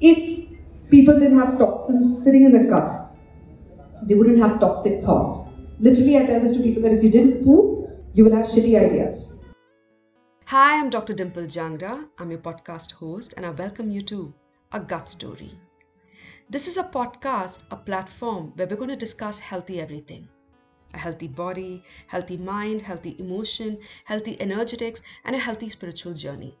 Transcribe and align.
If 0.00 0.58
people 0.90 1.18
didn't 1.20 1.38
have 1.38 1.56
toxins 1.56 2.24
sitting 2.24 2.44
in 2.44 2.52
the 2.52 2.68
gut, 2.68 3.14
they 4.02 4.14
wouldn't 4.14 4.38
have 4.38 4.58
toxic 4.58 5.04
thoughts. 5.04 5.50
Literally, 5.78 6.18
I 6.18 6.26
tell 6.26 6.40
this 6.40 6.52
to 6.52 6.62
people 6.62 6.82
that 6.82 6.92
if 6.92 7.02
you 7.02 7.10
didn't 7.10 7.44
poop, 7.44 7.90
you 8.12 8.24
will 8.24 8.34
have 8.34 8.46
shitty 8.46 8.78
ideas. 8.78 9.44
Hi, 10.46 10.80
I'm 10.80 10.90
Dr. 10.90 11.14
Dimple 11.14 11.44
Jangra. 11.44 12.08
I'm 12.18 12.30
your 12.30 12.40
podcast 12.40 12.92
host, 12.92 13.34
and 13.36 13.46
I 13.46 13.50
welcome 13.50 13.90
you 13.90 14.02
to 14.02 14.34
A 14.72 14.80
Gut 14.80 15.08
Story. 15.08 15.52
This 16.50 16.66
is 16.66 16.76
a 16.76 16.84
podcast, 16.84 17.64
a 17.70 17.76
platform 17.76 18.52
where 18.56 18.66
we're 18.66 18.76
going 18.76 18.90
to 18.90 18.96
discuss 18.96 19.38
healthy 19.38 19.80
everything 19.80 20.28
a 20.92 20.98
healthy 20.98 21.26
body, 21.26 21.82
healthy 22.06 22.36
mind, 22.36 22.82
healthy 22.82 23.16
emotion, 23.18 23.78
healthy 24.04 24.40
energetics, 24.40 25.02
and 25.24 25.34
a 25.34 25.40
healthy 25.40 25.68
spiritual 25.68 26.14
journey. 26.14 26.56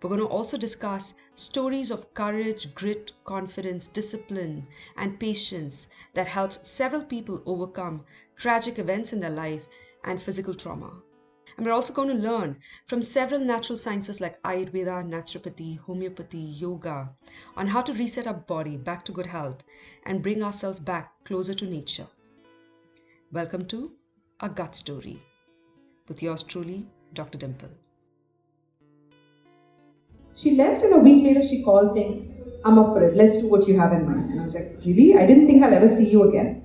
We're 0.00 0.08
going 0.08 0.20
to 0.20 0.26
also 0.26 0.56
discuss 0.58 1.14
stories 1.34 1.90
of 1.90 2.12
courage, 2.14 2.74
grit, 2.74 3.12
confidence, 3.24 3.88
discipline, 3.88 4.66
and 4.96 5.18
patience 5.20 5.88
that 6.14 6.26
helped 6.26 6.66
several 6.66 7.02
people 7.02 7.42
overcome 7.46 8.04
tragic 8.36 8.78
events 8.78 9.12
in 9.12 9.20
their 9.20 9.30
life 9.30 9.66
and 10.04 10.20
physical 10.20 10.54
trauma. 10.54 11.02
And 11.56 11.64
we're 11.64 11.72
also 11.72 11.94
going 11.94 12.08
to 12.08 12.14
learn 12.14 12.58
from 12.84 13.00
several 13.00 13.40
natural 13.40 13.78
sciences 13.78 14.20
like 14.20 14.42
Ayurveda, 14.42 15.04
naturopathy, 15.08 15.78
homeopathy, 15.78 16.38
yoga 16.38 17.10
on 17.56 17.66
how 17.66 17.80
to 17.82 17.92
reset 17.94 18.26
our 18.26 18.34
body 18.34 18.76
back 18.76 19.04
to 19.06 19.12
good 19.12 19.26
health 19.26 19.64
and 20.04 20.22
bring 20.22 20.42
ourselves 20.42 20.80
back 20.80 21.12
closer 21.24 21.54
to 21.54 21.64
nature. 21.64 22.06
Welcome 23.32 23.64
to 23.66 23.92
A 24.40 24.48
Gut 24.48 24.76
Story 24.76 25.18
with 26.08 26.22
yours 26.22 26.42
truly, 26.42 26.86
Dr. 27.14 27.38
Dimple. 27.38 27.85
She 30.36 30.54
left, 30.54 30.82
and 30.82 30.92
a 30.92 30.98
week 30.98 31.24
later, 31.24 31.40
she 31.40 31.62
calls 31.62 31.94
saying, 31.94 32.60
I'm 32.62 32.78
up 32.78 32.94
for 32.94 33.02
it. 33.02 33.16
Let's 33.16 33.38
do 33.38 33.46
what 33.48 33.66
you 33.66 33.80
have 33.80 33.92
in 33.92 34.04
mind. 34.04 34.30
And 34.30 34.40
I 34.40 34.42
was 34.42 34.54
like, 34.54 34.76
Really? 34.84 35.14
I 35.16 35.26
didn't 35.26 35.46
think 35.46 35.62
I'll 35.62 35.72
ever 35.72 35.88
see 35.88 36.10
you 36.10 36.24
again. 36.28 36.62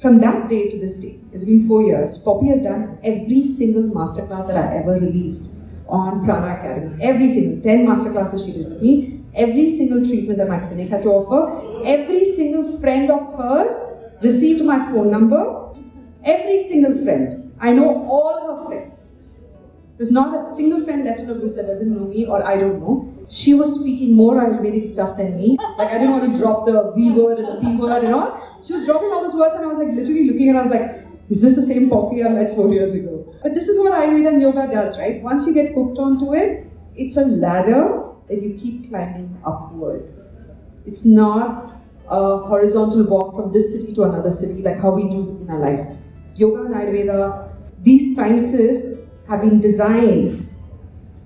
From 0.00 0.18
that 0.20 0.48
day 0.48 0.70
to 0.70 0.78
this 0.78 0.96
day, 0.96 1.18
it's 1.32 1.44
been 1.44 1.66
four 1.68 1.82
years, 1.82 2.18
Poppy 2.18 2.48
has 2.48 2.62
done 2.62 2.98
every 3.02 3.42
single 3.42 3.82
masterclass 3.82 4.46
that 4.46 4.56
I 4.56 4.76
ever 4.76 4.92
released 4.92 5.56
on 5.88 6.24
Prana 6.24 6.54
Academy. 6.58 7.02
Every 7.02 7.28
single 7.28 7.62
10 7.62 7.86
masterclasses 7.86 8.44
she 8.44 8.52
did 8.52 8.68
with 8.68 8.82
me, 8.82 9.24
every 9.34 9.76
single 9.76 10.04
treatment 10.04 10.38
that 10.38 10.48
my 10.48 10.58
clinic 10.58 10.88
had 10.88 11.02
to 11.02 11.08
offer, 11.08 11.86
every 11.86 12.24
single 12.34 12.78
friend 12.78 13.10
of 13.10 13.38
hers 13.38 13.72
received 14.22 14.62
my 14.64 14.78
phone 14.90 15.10
number, 15.10 15.74
every 16.24 16.66
single 16.68 17.02
friend. 17.04 17.52
I 17.58 17.72
know 17.72 18.04
all 18.06 18.34
her 18.46 18.66
friends. 18.66 18.75
There's 19.98 20.12
not 20.12 20.34
a 20.34 20.54
single 20.54 20.84
friend 20.84 21.04
left 21.04 21.20
in 21.20 21.30
a 21.30 21.34
group 21.34 21.56
that 21.56 21.66
doesn't 21.66 21.90
know 21.90 22.06
me 22.06 22.26
or 22.26 22.46
I 22.46 22.58
don't 22.58 22.80
know. 22.80 23.12
She 23.28 23.54
was 23.54 23.80
speaking 23.80 24.14
more 24.14 24.34
Ayurvedic 24.34 24.92
stuff 24.92 25.16
than 25.16 25.36
me. 25.36 25.56
Like 25.78 25.88
I 25.88 25.98
didn't 25.98 26.10
want 26.10 26.32
to 26.34 26.38
drop 26.38 26.66
the 26.66 26.92
V 26.94 27.12
word 27.12 27.38
and 27.38 27.48
the 27.48 27.60
P 27.60 27.76
word 27.76 28.04
and 28.04 28.14
all. 28.14 28.60
She 28.64 28.74
was 28.74 28.84
dropping 28.84 29.10
all 29.10 29.22
those 29.22 29.34
words 29.34 29.54
and 29.56 29.64
I 29.64 29.68
was 29.68 29.78
like 29.78 29.94
literally 29.94 30.26
looking 30.26 30.50
and 30.50 30.58
I 30.58 30.62
was 30.62 30.70
like, 30.70 31.06
is 31.30 31.40
this 31.40 31.56
the 31.56 31.62
same 31.62 31.88
Poppy 31.88 32.22
I 32.22 32.28
met 32.28 32.54
four 32.54 32.72
years 32.72 32.94
ago? 32.94 33.34
But 33.42 33.54
this 33.54 33.68
is 33.68 33.78
what 33.78 33.92
Ayurveda 33.92 34.28
and 34.28 34.42
yoga 34.42 34.68
does, 34.70 34.98
right? 34.98 35.22
Once 35.22 35.46
you 35.46 35.54
get 35.54 35.74
hooked 35.74 35.98
onto 35.98 36.34
it, 36.34 36.66
it's 36.94 37.16
a 37.16 37.24
ladder 37.24 38.04
that 38.28 38.42
you 38.42 38.54
keep 38.54 38.88
climbing 38.88 39.36
upward. 39.44 40.10
It's 40.84 41.04
not 41.04 41.74
a 42.08 42.38
horizontal 42.38 43.08
walk 43.08 43.34
from 43.34 43.52
this 43.52 43.72
city 43.72 43.94
to 43.94 44.04
another 44.04 44.30
city 44.30 44.62
like 44.62 44.78
how 44.78 44.90
we 44.90 45.04
do 45.04 45.38
in 45.40 45.50
our 45.50 45.58
life. 45.58 45.96
Yoga 46.36 46.64
and 46.64 46.74
Ayurveda, 46.74 47.50
these 47.82 48.14
sciences 48.14 48.95
have 49.28 49.40
been 49.40 49.60
designed 49.60 50.48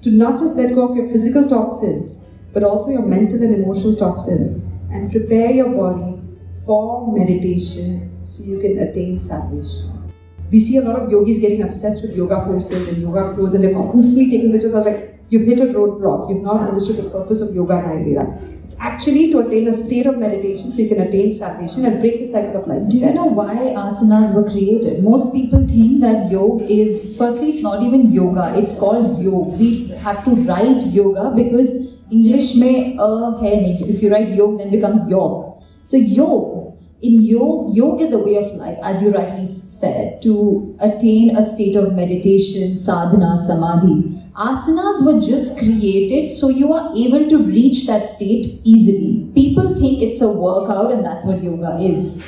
to 0.03 0.11
not 0.11 0.39
just 0.39 0.57
let 0.57 0.75
go 0.75 0.89
of 0.89 0.97
your 0.97 1.09
physical 1.09 1.49
toxins, 1.49 2.19
but 2.53 2.63
also 2.65 2.91
your 2.91 3.03
mental 3.03 3.43
and 3.43 3.55
emotional 3.55 3.95
toxins 3.97 4.63
and 4.91 5.11
prepare 5.11 5.51
your 5.51 5.69
body 5.69 6.21
for 6.65 7.13
meditation 7.17 8.11
so 8.25 8.43
you 8.43 8.61
can 8.61 8.79
attain 8.79 9.19
salvation. 9.19 10.11
We 10.51 10.61
see 10.61 10.79
a 10.79 10.83
lot 10.83 11.01
of 11.01 11.11
yogis 11.11 11.39
getting 11.39 11.63
obsessed 11.63 12.03
with 12.03 12.17
yoga 12.17 12.45
poses 12.45 12.89
and 12.89 12.99
yoga 12.99 13.35
clothes 13.35 13.55
and 13.55 13.63
they're 13.63 13.75
constantly 13.75 14.31
taking 14.31 14.51
pictures. 14.51 14.75
I 14.75 14.79
was 14.79 14.87
like, 14.87 15.10
you've 15.31 15.47
hit 15.47 15.61
a 15.61 15.73
roadblock. 15.73 16.29
You've 16.29 16.43
not 16.43 16.69
understood 16.69 16.97
the 16.97 17.09
purpose 17.09 17.41
of 17.41 17.55
yoga 17.55 17.79
and 17.79 17.87
Ayurveda. 17.87 18.65
It's 18.65 18.77
actually 18.79 19.31
to 19.33 19.41
attain 19.41 19.69
a 19.69 19.77
state 19.77 20.07
of 20.07 20.19
meditation 20.19 20.73
so 20.73 20.83
you 20.83 20.89
can 20.89 21.01
attain 21.01 21.33
salvation 21.33 21.85
and 21.85 22.01
break 22.01 22.25
the 22.25 22.31
cycle 22.31 22.61
of 22.61 22.69
life. 22.69 22.89
Do 22.89 22.99
you 22.99 23.13
know 23.13 23.25
why 23.25 23.55
asanas 23.85 24.35
were 24.35 24.49
created? 24.51 25.03
Most 25.03 25.33
people 25.33 25.67
think 25.67 26.01
that 26.03 26.31
yoga 26.31 26.65
is, 26.67 27.17
firstly, 27.17 27.51
it's 27.51 27.63
not 27.63 27.83
even 27.83 28.13
yoga, 28.13 28.53
it's 28.57 28.75
called 28.77 29.23
yoga. 29.23 29.51
We 29.57 29.89
have 29.99 30.25
to 30.25 30.31
write 30.31 30.85
yoga 30.87 31.33
because 31.35 31.97
English 32.11 32.57
may 32.57 32.97
uh, 32.99 33.39
hai 33.39 33.79
If 33.89 34.03
you 34.03 34.11
write 34.11 34.31
yoga, 34.31 34.59
then 34.59 34.71
becomes 34.71 35.09
yog. 35.09 35.63
So 35.85 35.97
yoga, 35.97 36.77
in 37.03 37.21
yoga, 37.23 37.75
yoga 37.75 38.05
is 38.05 38.13
a 38.13 38.19
way 38.19 38.37
of 38.37 38.53
life, 38.55 38.79
as 38.83 39.01
you 39.03 39.11
rightly 39.13 39.47
said, 39.49 40.23
to 40.23 40.77
attain 40.81 41.37
a 41.37 41.49
state 41.55 41.77
of 41.77 41.95
meditation, 41.95 42.79
sadhana, 42.79 43.45
samadhi. 43.47 44.20
Asanas 44.35 45.05
were 45.05 45.21
just 45.21 45.59
created 45.59 46.29
so 46.29 46.49
you 46.49 46.73
are 46.73 46.95
able 46.97 47.29
to 47.29 47.39
reach 47.39 47.87
that 47.87 48.09
state 48.09 48.61
easily. 48.65 49.29
People 49.35 49.75
think 49.75 50.01
it's 50.03 50.21
a 50.21 50.29
workout 50.29 50.93
and 50.93 51.05
that's 51.05 51.25
what 51.25 51.43
yoga 51.43 51.79
is. 51.81 52.25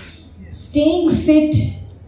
Staying 0.53 1.11
fit, 1.11 1.55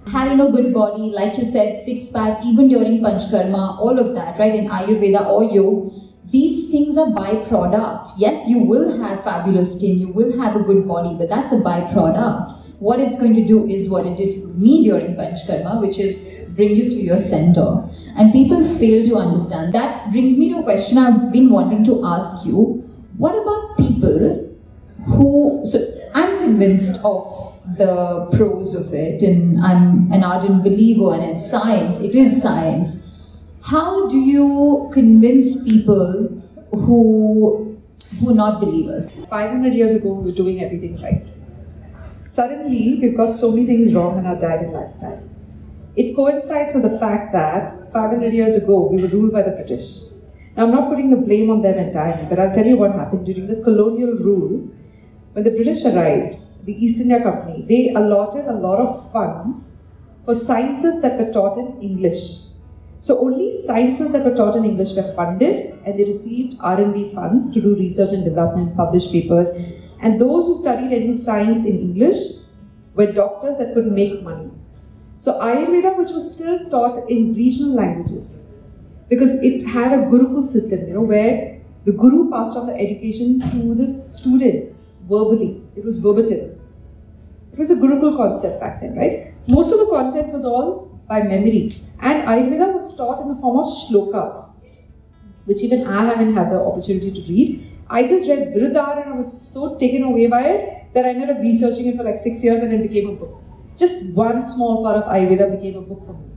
having 0.08 0.40
a 0.40 0.50
good 0.50 0.74
body, 0.74 1.02
like 1.02 1.38
you 1.38 1.44
said, 1.44 1.84
six 1.84 2.10
pack, 2.10 2.44
even 2.44 2.68
during 2.68 3.00
Panchkarma, 3.00 3.78
all 3.78 3.98
of 3.98 4.14
that, 4.14 4.38
right, 4.38 4.54
in 4.54 4.68
Ayurveda 4.68 5.26
or 5.26 5.44
yoga, 5.44 5.94
these 6.30 6.70
things 6.70 6.96
are 6.96 7.06
byproduct. 7.06 8.10
Yes, 8.18 8.48
you 8.48 8.58
will 8.58 9.00
have 9.00 9.22
fabulous 9.22 9.76
skin, 9.76 9.98
you 9.98 10.08
will 10.08 10.36
have 10.40 10.56
a 10.56 10.60
good 10.64 10.88
body, 10.88 11.14
but 11.16 11.28
that's 11.28 11.52
a 11.52 11.56
byproduct. 11.56 12.53
What 12.84 13.00
it's 13.00 13.16
going 13.16 13.34
to 13.34 13.46
do 13.46 13.66
is 13.66 13.88
what 13.88 14.04
it 14.04 14.18
did 14.18 14.42
for 14.42 14.48
me 14.48 14.84
during 14.84 15.14
Panchkarma, 15.16 15.80
which 15.80 15.98
is 15.98 16.22
bring 16.50 16.76
you 16.76 16.90
to 16.90 16.96
your 16.96 17.16
center. 17.18 17.82
And 18.14 18.30
people 18.30 18.62
fail 18.78 19.02
to 19.06 19.16
understand. 19.16 19.72
That 19.72 20.10
brings 20.12 20.36
me 20.36 20.50
to 20.50 20.58
a 20.58 20.62
question 20.62 20.98
I've 20.98 21.32
been 21.32 21.48
wanting 21.48 21.82
to 21.84 22.04
ask 22.04 22.44
you. 22.44 22.84
What 23.16 23.38
about 23.38 23.78
people 23.78 24.54
who, 25.06 25.62
so 25.64 25.80
I'm 26.14 26.36
convinced 26.40 27.00
of 27.02 27.58
the 27.78 28.28
pros 28.34 28.74
of 28.74 28.92
it, 28.92 29.22
and 29.22 29.62
I'm 29.62 30.12
an 30.12 30.22
ardent 30.22 30.62
believer, 30.62 31.14
and 31.14 31.38
it's 31.38 31.50
science, 31.50 32.00
it 32.00 32.14
is 32.14 32.42
science. 32.42 33.08
How 33.62 34.10
do 34.10 34.18
you 34.18 34.90
convince 34.92 35.64
people 35.64 36.42
who 36.70 37.80
who 38.20 38.30
are 38.30 38.34
not 38.34 38.60
believers? 38.60 39.08
500 39.30 39.72
years 39.72 39.94
ago, 39.94 40.12
we 40.12 40.26
were 40.26 40.36
doing 40.36 40.62
everything 40.62 41.00
right. 41.00 41.32
Suddenly, 42.34 42.98
we've 43.00 43.16
got 43.16 43.32
so 43.32 43.52
many 43.52 43.64
things 43.64 43.94
wrong 43.94 44.18
in 44.18 44.26
our 44.26 44.34
diet 44.34 44.62
and 44.62 44.72
lifestyle. 44.72 45.22
It 45.94 46.16
coincides 46.16 46.74
with 46.74 46.82
the 46.82 46.98
fact 46.98 47.32
that 47.32 47.92
500 47.92 48.34
years 48.34 48.56
ago 48.56 48.88
we 48.90 49.00
were 49.00 49.06
ruled 49.06 49.32
by 49.32 49.42
the 49.42 49.52
British. 49.52 50.00
Now, 50.56 50.64
I'm 50.64 50.72
not 50.72 50.88
putting 50.88 51.10
the 51.10 51.16
blame 51.16 51.48
on 51.48 51.62
them 51.62 51.78
entirely, 51.78 52.26
but 52.28 52.40
I'll 52.40 52.52
tell 52.52 52.66
you 52.66 52.76
what 52.76 52.90
happened 52.90 53.24
during 53.24 53.46
the 53.46 53.62
colonial 53.62 54.14
rule. 54.14 54.68
When 55.34 55.44
the 55.44 55.52
British 55.52 55.84
arrived, 55.84 56.38
the 56.64 56.72
East 56.72 57.00
India 57.00 57.22
Company, 57.22 57.64
they 57.68 57.94
allotted 57.94 58.46
a 58.46 58.58
lot 58.66 58.80
of 58.80 59.12
funds 59.12 59.70
for 60.24 60.34
sciences 60.34 61.00
that 61.02 61.16
were 61.20 61.30
taught 61.30 61.56
in 61.56 61.80
English. 61.80 62.40
So 62.98 63.20
only 63.20 63.52
sciences 63.62 64.10
that 64.10 64.24
were 64.24 64.34
taught 64.34 64.56
in 64.56 64.64
English 64.64 64.96
were 64.96 65.14
funded, 65.14 65.78
and 65.86 65.96
they 65.96 66.02
received 66.02 66.56
R&D 66.58 67.14
funds 67.14 67.54
to 67.54 67.60
do 67.60 67.76
research 67.76 68.12
and 68.12 68.24
development, 68.24 68.76
publish 68.76 69.12
papers. 69.12 69.50
And 70.04 70.20
those 70.20 70.46
who 70.46 70.54
studied 70.54 70.92
any 70.92 71.14
science 71.14 71.64
in 71.64 71.78
English 71.78 72.16
were 72.94 73.10
doctors 73.10 73.56
that 73.56 73.72
could 73.72 73.90
make 73.90 74.22
money. 74.22 74.50
So 75.16 75.32
Ayurveda, 75.40 75.96
which 75.96 76.10
was 76.10 76.30
still 76.30 76.68
taught 76.68 77.08
in 77.08 77.34
regional 77.34 77.74
languages, 77.74 78.44
because 79.08 79.30
it 79.42 79.66
had 79.66 79.92
a 79.92 80.02
Gurukul 80.02 80.46
system, 80.46 80.86
you 80.86 80.92
know, 80.92 81.00
where 81.00 81.58
the 81.86 81.92
Guru 81.92 82.30
passed 82.30 82.54
on 82.54 82.66
the 82.66 82.74
education 82.74 83.40
to 83.50 83.74
the 83.74 84.06
student 84.08 84.76
verbally. 85.08 85.62
It 85.74 85.84
was 85.84 85.96
verbatim. 85.96 86.60
It 87.52 87.58
was 87.58 87.70
a 87.70 87.74
Gurukul 87.76 88.14
concept 88.14 88.60
back 88.60 88.82
then, 88.82 88.96
right? 88.96 89.32
Most 89.48 89.72
of 89.72 89.78
the 89.78 89.86
content 89.86 90.34
was 90.34 90.44
all 90.44 91.00
by 91.08 91.22
memory. 91.22 91.80
And 92.00 92.28
Ayurveda 92.28 92.74
was 92.74 92.94
taught 92.94 93.22
in 93.22 93.28
the 93.28 93.40
form 93.40 93.58
of 93.58 93.66
shlokas, 93.66 94.50
which 95.46 95.62
even 95.62 95.86
I 95.86 96.04
haven't 96.04 96.34
had 96.34 96.50
the 96.50 96.60
opportunity 96.60 97.10
to 97.10 97.20
read. 97.32 97.70
I 97.90 98.08
just 98.08 98.28
read 98.28 98.54
Viruddha 98.54 98.80
Ahara 98.82 99.02
and 99.04 99.14
I 99.14 99.16
was 99.16 99.30
so 99.52 99.76
taken 99.78 100.04
away 100.04 100.26
by 100.26 100.42
it 100.42 100.94
that 100.94 101.04
I 101.04 101.10
ended 101.10 101.30
up 101.30 101.38
researching 101.40 101.86
it 101.86 101.96
for 101.96 102.04
like 102.04 102.16
six 102.16 102.42
years 102.42 102.60
and 102.60 102.72
it 102.72 102.82
became 102.88 103.10
a 103.10 103.12
book. 103.12 103.42
Just 103.76 104.14
one 104.14 104.42
small 104.42 104.82
part 104.82 104.96
of 104.96 105.04
Ayurveda 105.04 105.50
became 105.56 105.76
a 105.76 105.82
book 105.82 106.06
for 106.06 106.14
me. 106.14 106.30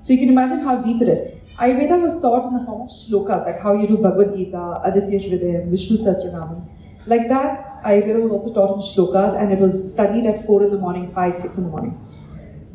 So 0.00 0.12
you 0.12 0.20
can 0.20 0.28
imagine 0.28 0.60
how 0.60 0.76
deep 0.82 1.02
it 1.02 1.08
is. 1.08 1.18
Ayurveda 1.58 2.00
was 2.00 2.20
taught 2.20 2.46
in 2.48 2.58
the 2.58 2.64
form 2.64 2.82
of 2.82 2.90
shlokas, 2.90 3.44
like 3.46 3.60
how 3.60 3.72
you 3.74 3.88
do 3.88 3.96
Bhagavad 3.96 4.36
Gita, 4.36 4.80
Aditya 4.84 5.18
Hridayam, 5.18 5.70
Vishnu 5.70 5.96
Sahasranamam. 5.96 6.68
Like 7.06 7.28
that, 7.28 7.82
Ayurveda 7.82 8.22
was 8.22 8.30
also 8.30 8.54
taught 8.54 8.76
in 8.76 8.82
shlokas 8.82 9.40
and 9.40 9.52
it 9.52 9.58
was 9.58 9.92
studied 9.92 10.26
at 10.26 10.46
4 10.46 10.62
in 10.62 10.70
the 10.70 10.78
morning, 10.78 11.12
5, 11.12 11.36
6 11.36 11.56
in 11.56 11.64
the 11.64 11.70
morning. 11.70 11.98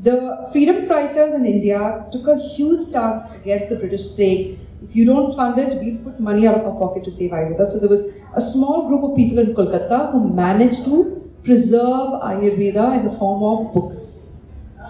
The 0.04 0.50
freedom 0.52 0.88
fighters 0.88 1.34
in 1.34 1.46
India 1.46 2.08
took 2.12 2.28
a 2.28 2.38
huge 2.38 2.84
stance 2.84 3.24
against 3.36 3.70
the 3.70 3.78
British, 3.78 4.10
saying 4.10 4.60
If 4.84 4.96
you 4.96 5.06
don't 5.06 5.36
fund 5.36 5.58
it, 5.58 5.82
we'll 5.82 5.98
put 6.04 6.20
money 6.20 6.48
out 6.48 6.56
of 6.56 6.66
our 6.66 6.80
pocket 6.80 7.04
to 7.06 7.12
save 7.12 7.32
Ayurveda. 7.32 7.66
So 7.66 7.80
there 7.80 7.90
was 7.90 8.04
a 8.36 8.42
small 8.42 8.88
group 8.88 9.04
of 9.04 9.16
people 9.16 9.40
in 9.40 9.56
Kolkata 9.56 10.12
who 10.12 10.30
managed 10.34 10.86
to 10.86 11.32
preserve 11.44 12.22
Ayurveda 12.30 13.00
in 13.00 13.06
the 13.12 13.18
form 13.18 13.44
of 13.44 13.74
books 13.74 14.20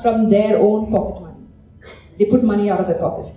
from 0.01 0.29
their 0.29 0.57
own 0.57 0.91
pocket 0.91 1.21
money. 1.21 1.47
They 2.19 2.25
put 2.25 2.43
money 2.43 2.69
out 2.69 2.79
of 2.79 2.87
their 2.87 2.99
pockets. 2.99 3.31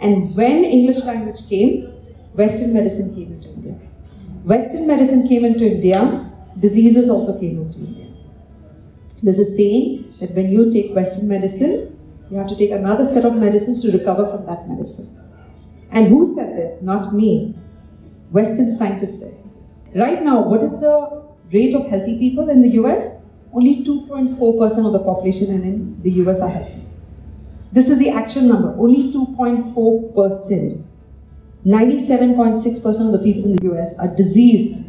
And 0.00 0.34
when 0.36 0.64
English 0.64 0.98
language 1.04 1.48
came, 1.48 1.92
Western 2.34 2.74
medicine 2.74 3.14
came 3.14 3.32
into 3.32 3.48
India. 3.48 3.74
Western 4.44 4.86
medicine 4.86 5.26
came 5.26 5.44
into 5.44 5.64
India, 5.64 6.30
diseases 6.58 7.08
also 7.08 7.38
came 7.40 7.62
into 7.62 7.78
India. 7.78 8.12
There's 9.22 9.38
a 9.38 9.44
saying 9.44 10.14
that 10.20 10.32
when 10.34 10.50
you 10.50 10.70
take 10.70 10.94
Western 10.94 11.28
medicine, 11.28 11.98
you 12.30 12.36
have 12.36 12.48
to 12.48 12.56
take 12.56 12.72
another 12.72 13.04
set 13.04 13.24
of 13.24 13.36
medicines 13.36 13.82
to 13.82 13.92
recover 13.92 14.30
from 14.30 14.44
that 14.46 14.68
medicine. 14.68 15.23
And 15.94 16.08
who 16.08 16.34
said 16.34 16.56
this? 16.56 16.82
Not 16.82 17.14
me. 17.14 17.54
Western 18.32 18.76
scientists 18.76 19.20
said 19.20 19.38
this. 19.38 19.52
Right 19.94 20.22
now, 20.22 20.42
what 20.42 20.62
is 20.62 20.80
the 20.80 21.22
rate 21.52 21.74
of 21.74 21.86
healthy 21.86 22.18
people 22.18 22.50
in 22.50 22.62
the 22.62 22.70
US? 22.80 23.16
Only 23.52 23.84
2.4% 23.84 24.86
of 24.86 24.92
the 24.92 24.98
population 24.98 25.54
in 25.54 26.02
the 26.02 26.10
US 26.24 26.40
are 26.40 26.48
healthy. 26.48 26.84
This 27.70 27.88
is 27.88 27.98
the 27.98 28.10
actual 28.10 28.42
number, 28.42 28.74
only 28.76 29.12
2.4%. 29.12 30.84
97.6% 31.64 33.06
of 33.06 33.12
the 33.12 33.18
people 33.18 33.44
in 33.44 33.56
the 33.56 33.72
US 33.72 33.96
are 33.98 34.08
diseased. 34.08 34.84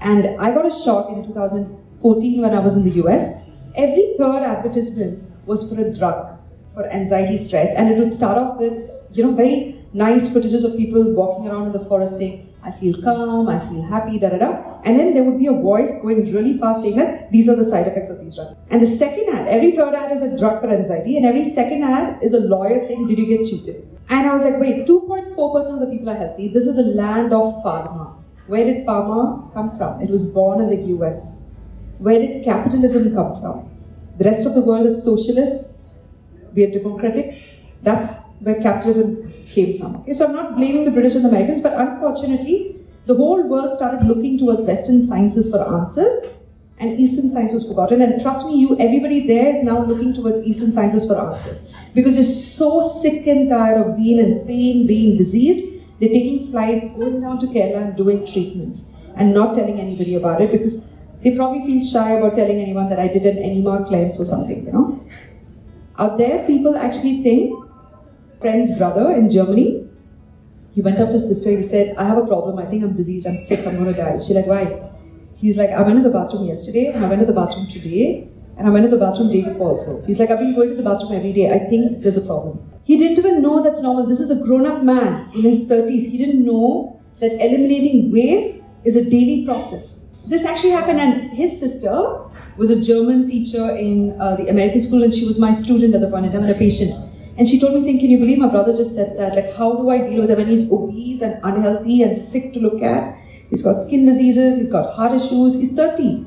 And 0.00 0.40
I 0.40 0.50
got 0.52 0.64
a 0.64 0.70
shock 0.70 1.10
in 1.10 1.26
2014 1.26 2.40
when 2.40 2.54
I 2.54 2.60
was 2.60 2.76
in 2.76 2.84
the 2.84 3.02
US. 3.04 3.42
Every 3.74 4.14
third 4.18 4.42
advertisement 4.42 5.22
was 5.44 5.70
for 5.70 5.80
a 5.80 5.94
drug 5.94 6.38
for 6.74 6.86
anxiety, 6.88 7.36
stress, 7.36 7.68
and 7.76 7.90
it 7.90 7.98
would 7.98 8.12
start 8.12 8.38
off 8.38 8.58
with, 8.58 8.90
you 9.12 9.24
know, 9.24 9.32
very 9.32 9.75
nice 9.96 10.28
footages 10.28 10.64
of 10.64 10.76
people 10.76 11.14
walking 11.14 11.48
around 11.48 11.66
in 11.66 11.72
the 11.72 11.84
forest 11.86 12.18
saying, 12.18 12.42
I 12.62 12.70
feel 12.72 13.00
calm, 13.02 13.48
I 13.48 13.58
feel 13.68 13.82
happy, 13.82 14.18
da 14.18 14.30
da 14.30 14.38
da. 14.38 14.80
And 14.84 14.98
then 14.98 15.14
there 15.14 15.22
would 15.22 15.38
be 15.38 15.46
a 15.46 15.52
voice 15.52 15.90
going 16.02 16.32
really 16.32 16.58
fast 16.58 16.82
saying 16.82 16.96
that 16.96 17.30
these 17.30 17.48
are 17.48 17.56
the 17.56 17.64
side 17.64 17.86
effects 17.86 18.10
of 18.10 18.18
these 18.20 18.34
drugs. 18.34 18.56
And 18.70 18.82
the 18.82 18.96
second 18.96 19.28
ad, 19.34 19.48
every 19.48 19.70
third 19.72 19.94
ad 19.94 20.12
is 20.16 20.22
a 20.22 20.36
drug 20.36 20.60
for 20.60 20.68
anxiety, 20.68 21.16
and 21.16 21.24
every 21.24 21.44
second 21.44 21.84
ad 21.84 22.22
is 22.22 22.34
a 22.34 22.40
lawyer 22.40 22.80
saying, 22.80 23.06
Did 23.06 23.18
you 23.18 23.26
get 23.26 23.46
cheated? 23.48 23.88
And 24.08 24.28
I 24.28 24.32
was 24.34 24.42
like, 24.42 24.58
Wait, 24.58 24.86
2.4% 24.86 25.74
of 25.74 25.80
the 25.80 25.86
people 25.86 26.10
are 26.10 26.16
healthy. 26.16 26.48
This 26.48 26.66
is 26.66 26.76
a 26.76 26.88
land 27.02 27.32
of 27.32 27.54
pharma. 27.64 28.14
Where 28.48 28.64
did 28.64 28.84
pharma 28.86 29.52
come 29.54 29.76
from? 29.78 30.02
It 30.02 30.10
was 30.10 30.26
born 30.32 30.60
in 30.60 30.68
the 30.70 30.82
US. 30.96 31.40
Where 31.98 32.18
did 32.18 32.44
capitalism 32.44 33.14
come 33.14 33.40
from? 33.40 33.70
The 34.18 34.24
rest 34.24 34.46
of 34.46 34.54
the 34.54 34.60
world 34.60 34.86
is 34.86 35.02
socialist, 35.04 35.72
we 36.52 36.64
are 36.64 36.70
democratic. 36.70 37.42
That's 37.82 38.22
where 38.40 38.60
capitalism 38.62 39.32
came 39.46 39.78
from. 39.78 39.96
Okay, 39.96 40.12
so 40.12 40.26
I'm 40.26 40.34
not 40.34 40.56
blaming 40.56 40.84
the 40.84 40.90
British 40.90 41.14
and 41.14 41.24
the 41.24 41.28
Americans, 41.28 41.60
but 41.60 41.74
unfortunately, 41.74 42.76
the 43.06 43.14
whole 43.14 43.42
world 43.48 43.72
started 43.72 44.06
looking 44.06 44.38
towards 44.38 44.64
Western 44.64 45.06
sciences 45.06 45.50
for 45.50 45.60
answers, 45.80 46.12
and 46.78 47.00
Eastern 47.00 47.30
science 47.30 47.52
was 47.52 47.66
forgotten. 47.66 48.02
And 48.02 48.20
trust 48.20 48.46
me, 48.46 48.56
you, 48.56 48.78
everybody 48.78 49.26
there 49.26 49.54
is 49.54 49.62
now 49.62 49.84
looking 49.84 50.12
towards 50.12 50.40
Eastern 50.40 50.72
sciences 50.72 51.06
for 51.06 51.16
answers 51.16 51.62
because 51.94 52.16
they're 52.16 52.24
so 52.24 53.00
sick 53.00 53.26
and 53.26 53.48
tired 53.48 53.80
of 53.80 53.96
being 53.96 54.18
in 54.18 54.46
pain, 54.46 54.86
being 54.86 55.16
diseased. 55.16 55.72
They're 56.00 56.10
taking 56.10 56.50
flights, 56.50 56.88
going 56.88 57.22
down 57.22 57.38
to 57.40 57.46
Kerala 57.46 57.86
and 57.86 57.96
doing 57.96 58.26
treatments, 58.26 58.84
and 59.16 59.32
not 59.32 59.54
telling 59.54 59.80
anybody 59.80 60.16
about 60.16 60.42
it 60.42 60.52
because 60.52 60.84
they 61.22 61.34
probably 61.34 61.64
feel 61.64 61.82
shy 61.82 62.10
about 62.12 62.34
telling 62.34 62.60
anyone 62.60 62.90
that 62.90 62.98
I 62.98 63.08
did 63.08 63.24
an 63.24 63.38
enema 63.38 63.86
cleanse 63.86 64.20
or 64.20 64.26
something, 64.26 64.66
you 64.66 64.72
know. 64.72 65.02
Out 65.98 66.18
there, 66.18 66.46
people 66.46 66.76
actually 66.76 67.22
think 67.22 67.65
friend's 68.40 68.76
brother 68.78 69.12
in 69.12 69.28
Germany. 69.30 69.88
He 70.74 70.82
went 70.82 70.98
up 70.98 71.08
to 71.08 71.14
his 71.14 71.28
sister. 71.28 71.50
He 71.50 71.62
said, 71.62 71.94
"I 71.96 72.04
have 72.04 72.18
a 72.18 72.26
problem. 72.26 72.58
I 72.58 72.66
think 72.66 72.84
I'm 72.84 72.94
diseased. 72.96 73.26
I'm 73.26 73.38
sick. 73.50 73.66
I'm 73.66 73.82
to 73.84 73.92
die." 73.92 74.18
She's 74.18 74.36
like, 74.36 74.46
"Why?" 74.46 74.62
He's 75.36 75.56
like, 75.56 75.70
"I 75.70 75.82
went 75.82 76.02
to 76.02 76.04
the 76.08 76.14
bathroom 76.16 76.46
yesterday, 76.46 76.86
and 76.92 77.04
I 77.04 77.08
went 77.08 77.20
to 77.20 77.26
the 77.26 77.38
bathroom 77.40 77.66
today, 77.68 78.28
and 78.58 78.68
I 78.68 78.70
went 78.70 78.84
to 78.84 78.90
the 78.90 79.02
bathroom 79.04 79.30
day 79.30 79.42
before 79.42 79.70
also." 79.70 80.02
He's 80.06 80.18
like, 80.18 80.30
"I've 80.30 80.38
been 80.38 80.54
going 80.54 80.70
to 80.70 80.76
the 80.82 80.88
bathroom 80.90 81.12
every 81.12 81.32
day. 81.32 81.50
I 81.50 81.58
think 81.70 82.02
there's 82.02 82.20
a 82.24 82.26
problem." 82.32 82.58
He 82.84 82.98
didn't 82.98 83.18
even 83.18 83.42
know 83.42 83.62
that's 83.62 83.80
normal. 83.80 84.06
This 84.06 84.20
is 84.20 84.30
a 84.30 84.36
grown-up 84.36 84.84
man 84.84 85.30
in 85.34 85.42
his 85.42 85.60
30s. 85.70 86.06
He 86.06 86.18
didn't 86.18 86.44
know 86.44 87.00
that 87.20 87.32
eliminating 87.46 88.12
waste 88.12 88.62
is 88.84 88.96
a 88.96 89.04
daily 89.04 89.44
process. 89.44 90.04
This 90.26 90.44
actually 90.44 90.70
happened, 90.70 91.00
and 91.00 91.30
his 91.30 91.58
sister 91.58 91.96
was 92.56 92.70
a 92.70 92.80
German 92.80 93.26
teacher 93.26 93.76
in 93.76 94.20
uh, 94.20 94.36
the 94.36 94.48
American 94.48 94.82
school, 94.82 95.02
and 95.02 95.12
she 95.12 95.26
was 95.26 95.38
my 95.38 95.52
student 95.52 95.94
at 95.94 96.00
the 96.00 96.08
point 96.08 96.26
in 96.26 96.32
time, 96.32 96.42
and 96.44 96.50
a 96.50 96.54
patient. 96.54 97.05
And 97.38 97.46
she 97.46 97.60
told 97.60 97.74
me, 97.74 97.80
saying, 97.82 98.00
Can 98.00 98.10
you 98.10 98.18
believe 98.18 98.38
my 98.38 98.48
brother 98.48 98.74
just 98.74 98.94
said 98.94 99.18
that? 99.18 99.34
Like, 99.34 99.54
how 99.54 99.76
do 99.76 99.90
I 99.90 99.98
deal 99.98 100.22
with 100.22 100.30
him 100.30 100.38
when 100.38 100.48
he's 100.48 100.70
obese 100.72 101.20
and 101.20 101.38
unhealthy 101.44 102.02
and 102.02 102.16
sick 102.16 102.52
to 102.54 102.60
look 102.60 102.82
at? 102.82 103.18
He's 103.50 103.62
got 103.62 103.82
skin 103.86 104.06
diseases, 104.06 104.56
he's 104.56 104.70
got 104.70 104.94
heart 104.94 105.12
issues, 105.12 105.54
he's 105.54 105.72
30. 105.72 106.26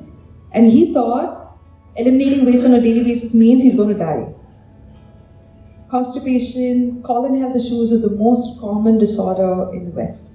And 0.51 0.69
he 0.69 0.93
thought 0.93 1.57
eliminating 1.95 2.45
waste 2.45 2.65
on 2.65 2.73
a 2.73 2.81
daily 2.81 3.03
basis 3.03 3.33
means 3.33 3.61
he's 3.61 3.75
going 3.75 3.89
to 3.89 3.95
die. 3.95 4.33
Constipation, 5.89 7.01
colon 7.03 7.39
health 7.39 7.55
issues 7.55 7.91
is 7.91 8.03
the 8.03 8.15
most 8.15 8.59
common 8.59 8.99
disorder 8.99 9.73
in 9.73 9.85
the 9.85 9.91
West. 9.91 10.33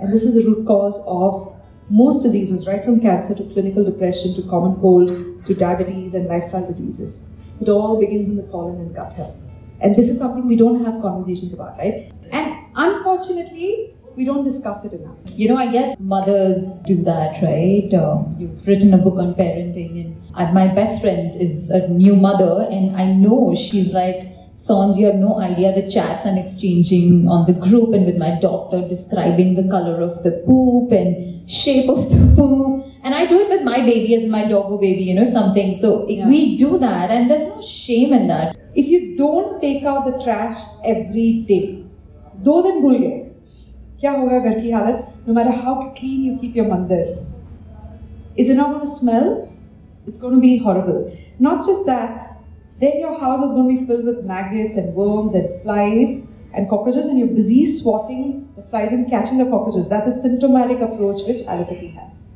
And 0.00 0.12
this 0.12 0.24
is 0.24 0.34
the 0.34 0.44
root 0.44 0.66
cause 0.66 1.00
of 1.06 1.54
most 1.88 2.22
diseases, 2.22 2.66
right 2.66 2.84
from 2.84 3.00
cancer 3.00 3.34
to 3.34 3.44
clinical 3.52 3.84
depression 3.84 4.34
to 4.34 4.42
common 4.42 4.80
cold 4.80 5.46
to 5.46 5.54
diabetes 5.54 6.14
and 6.14 6.26
lifestyle 6.26 6.66
diseases. 6.66 7.24
It 7.60 7.68
all 7.68 7.98
begins 7.98 8.28
in 8.28 8.36
the 8.36 8.42
colon 8.44 8.80
and 8.80 8.94
gut 8.94 9.12
health. 9.14 9.36
And 9.80 9.96
this 9.96 10.08
is 10.08 10.18
something 10.18 10.46
we 10.46 10.56
don't 10.56 10.84
have 10.84 11.00
conversations 11.00 11.54
about, 11.54 11.78
right? 11.78 12.12
And 12.30 12.54
unfortunately, 12.74 13.94
we 14.16 14.24
don't 14.24 14.42
discuss 14.42 14.84
it 14.84 14.92
enough. 14.92 15.16
You 15.26 15.48
know, 15.48 15.56
I 15.56 15.70
guess 15.70 15.96
mothers 16.00 16.80
do 16.86 17.02
that, 17.04 17.40
right? 17.40 17.92
Um, 17.94 18.34
you've 18.38 18.66
written 18.66 18.92
a 18.92 18.98
book 18.98 19.14
on 19.14 19.34
parenting, 19.34 20.04
and 20.04 20.22
I, 20.34 20.50
my 20.52 20.66
best 20.66 21.00
friend 21.00 21.40
is 21.40 21.70
a 21.70 21.86
new 21.88 22.16
mother, 22.16 22.66
and 22.68 22.96
I 22.96 23.12
know 23.12 23.54
she's 23.54 23.92
like, 23.92 24.34
Sons, 24.56 24.98
you 24.98 25.06
have 25.06 25.14
no 25.14 25.40
idea 25.40 25.72
the 25.72 25.88
chats 25.88 26.26
I'm 26.26 26.36
exchanging 26.36 27.28
on 27.28 27.46
the 27.46 27.52
group 27.52 27.94
and 27.94 28.04
with 28.04 28.16
my 28.16 28.40
doctor 28.40 28.88
describing 28.88 29.54
the 29.54 29.62
color 29.70 30.00
of 30.00 30.24
the 30.24 30.32
poop 30.44 30.90
and 30.90 31.48
shape 31.48 31.88
of 31.88 32.10
the 32.10 32.34
poop. 32.34 32.77
And 33.07 33.15
I 33.15 33.25
do 33.25 33.39
it 33.41 33.49
with 33.49 33.63
my 33.63 33.79
baby 33.85 34.15
as 34.15 34.29
my 34.29 34.43
doggo 34.47 34.77
baby, 34.77 35.03
you 35.03 35.15
know, 35.19 35.25
something. 35.25 35.75
So 35.75 36.07
Yeah. 36.07 36.27
we 36.27 36.57
do 36.57 36.77
that, 36.79 37.11
and 37.11 37.29
there's 37.29 37.47
no 37.47 37.61
shame 37.61 38.13
in 38.13 38.27
that. 38.27 38.55
If 38.75 38.87
you 38.87 39.15
don't 39.17 39.61
take 39.61 39.83
out 39.83 40.05
the 40.05 40.17
trash 40.23 40.61
every 40.83 41.29
day, 41.53 41.63
दो 42.45 42.61
दिन 42.61 42.81
भूल 42.81 42.97
गए 42.97 43.19
क्या 43.99 44.11
होगा 44.11 44.39
घर 44.39 44.59
की 44.61 44.71
हालत 44.71 45.09
no 45.27 45.33
matter 45.35 45.51
how 45.65 45.73
clean 45.97 46.23
you 46.27 46.31
keep 46.39 46.55
your 46.59 46.65
mandir 46.69 47.03
is 48.43 48.49
it 48.49 48.57
not 48.61 48.71
going 48.71 48.85
to 48.85 48.93
smell 48.93 49.27
it's 50.07 50.19
going 50.23 50.33
to 50.35 50.41
be 50.45 50.57
horrible 50.63 50.97
not 51.47 51.65
just 51.67 51.85
that 51.85 52.17
then 52.81 52.99
your 53.03 53.13
house 53.19 53.43
is 53.45 53.53
going 53.57 53.69
to 53.69 53.75
be 53.75 53.85
filled 53.91 54.05
with 54.05 54.25
maggots 54.31 54.75
and 54.81 54.93
worms 54.95 55.37
and 55.41 55.61
flies 55.61 56.11
and 56.53 56.69
cockroaches 56.73 57.07
and 57.07 57.19
you're 57.19 57.35
busy 57.37 57.61
swatting 57.77 58.25
the 58.57 58.63
flies 58.63 58.91
and 58.91 59.09
catching 59.13 59.37
the 59.43 59.49
cockroaches 59.53 59.87
that's 59.93 60.07
a 60.07 60.17
symptomatic 60.25 60.81
approach 60.89 61.23
which 61.29 61.45
allopathy 61.55 61.93
has 62.01 62.26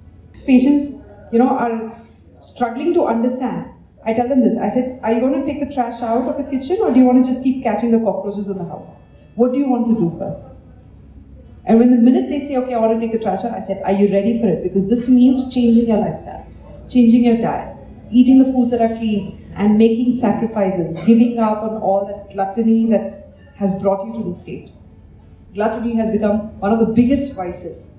patients 0.46 0.92
you 1.32 1.38
know 1.38 1.48
are 1.48 1.96
struggling 2.38 2.92
to 2.94 3.04
understand 3.04 3.72
I 4.04 4.14
tell 4.14 4.28
them 4.28 4.42
this. 4.42 4.58
I 4.58 4.68
said, 4.68 5.00
Are 5.02 5.12
you 5.12 5.20
going 5.20 5.40
to 5.40 5.46
take 5.46 5.66
the 5.66 5.72
trash 5.72 6.02
out 6.02 6.28
of 6.28 6.36
the 6.36 6.50
kitchen 6.50 6.78
or 6.80 6.92
do 6.92 6.98
you 6.98 7.04
want 7.04 7.24
to 7.24 7.30
just 7.30 7.44
keep 7.44 7.62
catching 7.62 7.92
the 7.92 8.00
cockroaches 8.00 8.48
in 8.48 8.58
the 8.58 8.64
house? 8.64 8.96
What 9.36 9.52
do 9.52 9.58
you 9.58 9.68
want 9.68 9.86
to 9.88 9.94
do 9.94 10.16
first? 10.18 10.56
And 11.64 11.78
when 11.78 11.92
the 11.92 11.96
minute 11.96 12.28
they 12.28 12.40
say, 12.40 12.56
Okay, 12.56 12.74
I 12.74 12.80
want 12.80 13.00
to 13.00 13.00
take 13.00 13.12
the 13.12 13.22
trash 13.22 13.44
out, 13.44 13.52
I 13.52 13.60
said, 13.60 13.82
Are 13.84 13.92
you 13.92 14.12
ready 14.12 14.40
for 14.40 14.48
it? 14.48 14.62
Because 14.62 14.88
this 14.88 15.08
means 15.08 15.54
changing 15.54 15.86
your 15.86 15.98
lifestyle, 15.98 16.46
changing 16.88 17.24
your 17.24 17.36
diet, 17.36 17.76
eating 18.10 18.42
the 18.42 18.52
foods 18.52 18.72
that 18.72 18.80
are 18.80 18.96
clean, 18.96 19.38
and 19.56 19.78
making 19.78 20.12
sacrifices, 20.18 20.94
giving 21.06 21.38
up 21.38 21.62
on 21.62 21.76
all 21.76 22.06
that 22.06 22.34
gluttony 22.34 22.90
that 22.90 23.36
has 23.54 23.72
brought 23.80 24.04
you 24.04 24.12
to 24.14 24.24
this 24.24 24.40
state. 24.40 24.72
Gluttony 25.54 25.94
has 25.94 26.10
become 26.10 26.58
one 26.58 26.72
of 26.72 26.80
the 26.80 26.92
biggest 26.92 27.36
vices. 27.36 27.90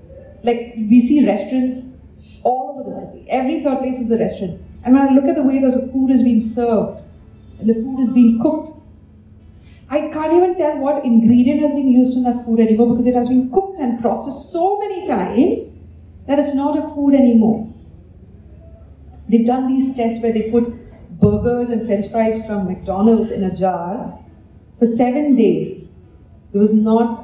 Like 0.42 0.74
we 0.76 1.00
see 1.00 1.24
restaurants 1.24 1.93
all 2.42 2.76
over 2.78 2.90
the 2.90 3.10
city. 3.10 3.28
Every 3.30 3.62
third 3.62 3.78
place 3.78 3.98
is 3.98 4.10
a 4.10 4.18
restaurant. 4.18 4.60
And 4.84 4.94
when 4.94 5.08
I 5.08 5.14
look 5.14 5.24
at 5.24 5.34
the 5.34 5.42
way 5.42 5.60
that 5.60 5.72
the 5.72 5.90
food 5.92 6.10
is 6.10 6.22
being 6.22 6.40
served 6.40 7.02
and 7.58 7.68
the 7.68 7.74
food 7.74 8.00
is 8.00 8.12
being 8.12 8.40
cooked, 8.40 8.70
I 9.88 10.08
can't 10.08 10.32
even 10.32 10.56
tell 10.56 10.78
what 10.78 11.04
ingredient 11.04 11.60
has 11.60 11.72
been 11.72 11.90
used 11.90 12.16
in 12.16 12.24
that 12.24 12.44
food 12.44 12.60
anymore 12.60 12.90
because 12.90 13.06
it 13.06 13.14
has 13.14 13.28
been 13.28 13.50
cooked 13.50 13.78
and 13.78 14.00
processed 14.00 14.50
so 14.50 14.78
many 14.80 15.06
times 15.06 15.78
that 16.26 16.38
it's 16.38 16.54
not 16.54 16.78
a 16.78 16.94
food 16.94 17.14
anymore. 17.14 17.72
They've 19.28 19.46
done 19.46 19.68
these 19.68 19.94
tests 19.94 20.22
where 20.22 20.32
they 20.32 20.50
put 20.50 20.64
burgers 21.20 21.68
and 21.68 21.86
french 21.86 22.10
fries 22.10 22.46
from 22.46 22.66
McDonald's 22.66 23.30
in 23.30 23.44
a 23.44 23.54
jar 23.54 24.18
for 24.78 24.86
seven 24.86 25.36
days. 25.36 25.92
There 26.52 26.60
was 26.60 26.74
not 26.74 27.23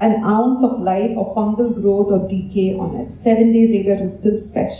an 0.00 0.22
ounce 0.24 0.62
of 0.62 0.80
life 0.80 1.16
or 1.16 1.34
fungal 1.34 1.74
growth 1.80 2.12
or 2.12 2.28
decay 2.28 2.74
on 2.74 2.96
it. 2.96 3.10
Seven 3.10 3.52
days 3.52 3.70
later, 3.70 3.94
it 3.94 4.02
was 4.02 4.18
still 4.18 4.40
fresh 4.52 4.78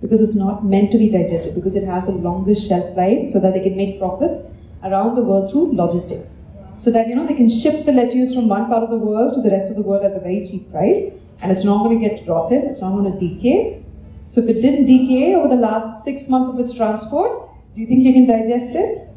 because 0.00 0.20
it's 0.20 0.36
not 0.36 0.64
meant 0.64 0.92
to 0.92 0.98
be 0.98 1.08
digested 1.08 1.54
because 1.54 1.74
it 1.74 1.84
has 1.84 2.08
a 2.08 2.12
longer 2.12 2.54
shelf 2.54 2.96
life 2.96 3.30
so 3.30 3.40
that 3.40 3.54
they 3.54 3.62
can 3.62 3.76
make 3.76 3.98
profits 3.98 4.38
around 4.82 5.14
the 5.14 5.22
world 5.22 5.50
through 5.50 5.74
logistics. 5.74 6.36
so 6.76 6.90
that 6.90 7.08
you 7.08 7.14
know 7.14 7.26
they 7.26 7.34
can 7.34 7.48
ship 7.48 7.84
the 7.86 7.92
lettuce 7.92 8.34
from 8.34 8.48
one 8.48 8.66
part 8.66 8.82
of 8.82 8.90
the 8.90 8.96
world 8.96 9.34
to 9.34 9.40
the 9.40 9.50
rest 9.50 9.68
of 9.70 9.76
the 9.76 9.82
world 9.82 10.04
at 10.04 10.16
a 10.16 10.20
very 10.20 10.44
cheap 10.44 10.70
price, 10.70 11.12
and 11.40 11.52
it's 11.52 11.64
not 11.64 11.84
going 11.84 12.00
to 12.00 12.08
get 12.08 12.26
rotten, 12.28 12.62
it's 12.68 12.80
not 12.80 12.92
going 12.96 13.12
to 13.12 13.18
decay. 13.18 13.82
So 14.26 14.40
if 14.40 14.48
it 14.48 14.60
didn't 14.60 14.86
decay 14.86 15.34
over 15.34 15.48
the 15.48 15.60
last 15.60 16.02
six 16.04 16.28
months 16.28 16.48
of 16.48 16.58
its 16.58 16.72
transport, 16.74 17.48
do 17.74 17.80
you 17.80 17.86
think 17.86 18.04
you 18.04 18.12
can 18.12 18.26
digest 18.26 18.74
it? 18.74 19.08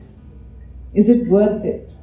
Is 0.94 1.10
it 1.10 1.28
worth 1.28 1.64
it? 1.64 1.94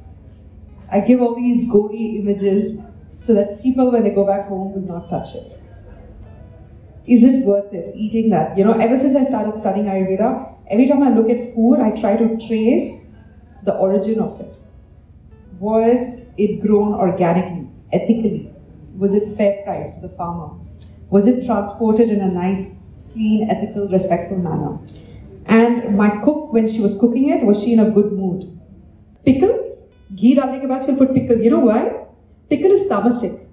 I 0.91 1.01
give 1.01 1.21
all 1.21 1.35
these 1.35 1.69
gory 1.71 2.19
images 2.19 2.79
so 3.25 3.33
that 3.33 3.63
people, 3.63 3.91
when 3.91 4.05
they 4.05 4.11
go 4.11 4.27
back 4.27 4.49
home, 4.49 4.75
will 4.75 4.83
not 4.83 5.09
touch 5.09 5.35
it. 5.35 5.59
Is 7.07 7.25
it 7.25 7.45
worth 7.45 7.73
it 7.73 7.95
eating 7.97 8.29
that? 8.31 8.57
You 8.59 8.65
know, 8.65 8.73
ever 8.73 8.99
since 8.99 9.17
I 9.17 9.25
started 9.25 9.57
studying 9.57 9.87
Ayurveda, 9.87 10.55
every 10.71 10.87
time 10.87 11.03
I 11.03 11.09
look 11.09 11.31
at 11.31 11.55
food, 11.55 11.81
I 11.81 11.91
try 11.93 12.17
to 12.17 12.37
trace 12.47 13.09
the 13.63 13.75
origin 13.77 14.21
of 14.21 14.41
it. 14.41 14.59
Was 15.59 16.27
it 16.37 16.61
grown 16.61 16.93
organically, 16.93 17.67
ethically? 17.93 18.51
Was 18.99 19.15
it 19.15 19.37
fair 19.39 19.63
price 19.65 19.93
to 19.93 20.01
the 20.01 20.11
farmer? 20.11 20.55
Was 21.09 21.27
it 21.27 21.47
transported 21.47 22.11
in 22.11 22.21
a 22.21 22.29
nice, 22.29 22.69
clean, 23.11 23.49
ethical, 23.51 23.89
respectful 23.89 24.39
manner? 24.39 24.79
And 25.47 25.97
my 25.97 26.11
cook, 26.25 26.53
when 26.53 26.69
she 26.69 26.81
was 26.81 26.99
cooking 27.01 27.31
it, 27.31 27.45
was 27.45 27.63
she 27.63 27.73
in 27.73 27.81
a 27.81 27.91
good 27.91 28.13
mood? 28.13 28.61
Pickle? 29.25 29.79
Ghee 30.15 30.35
she'll 30.35 30.97
put 30.97 31.15
pickle. 31.15 31.39
You 31.39 31.51
know 31.51 31.61
why? 31.61 32.04
Pickle 32.50 32.72
is 32.72 32.90
tamasic. 32.90 33.48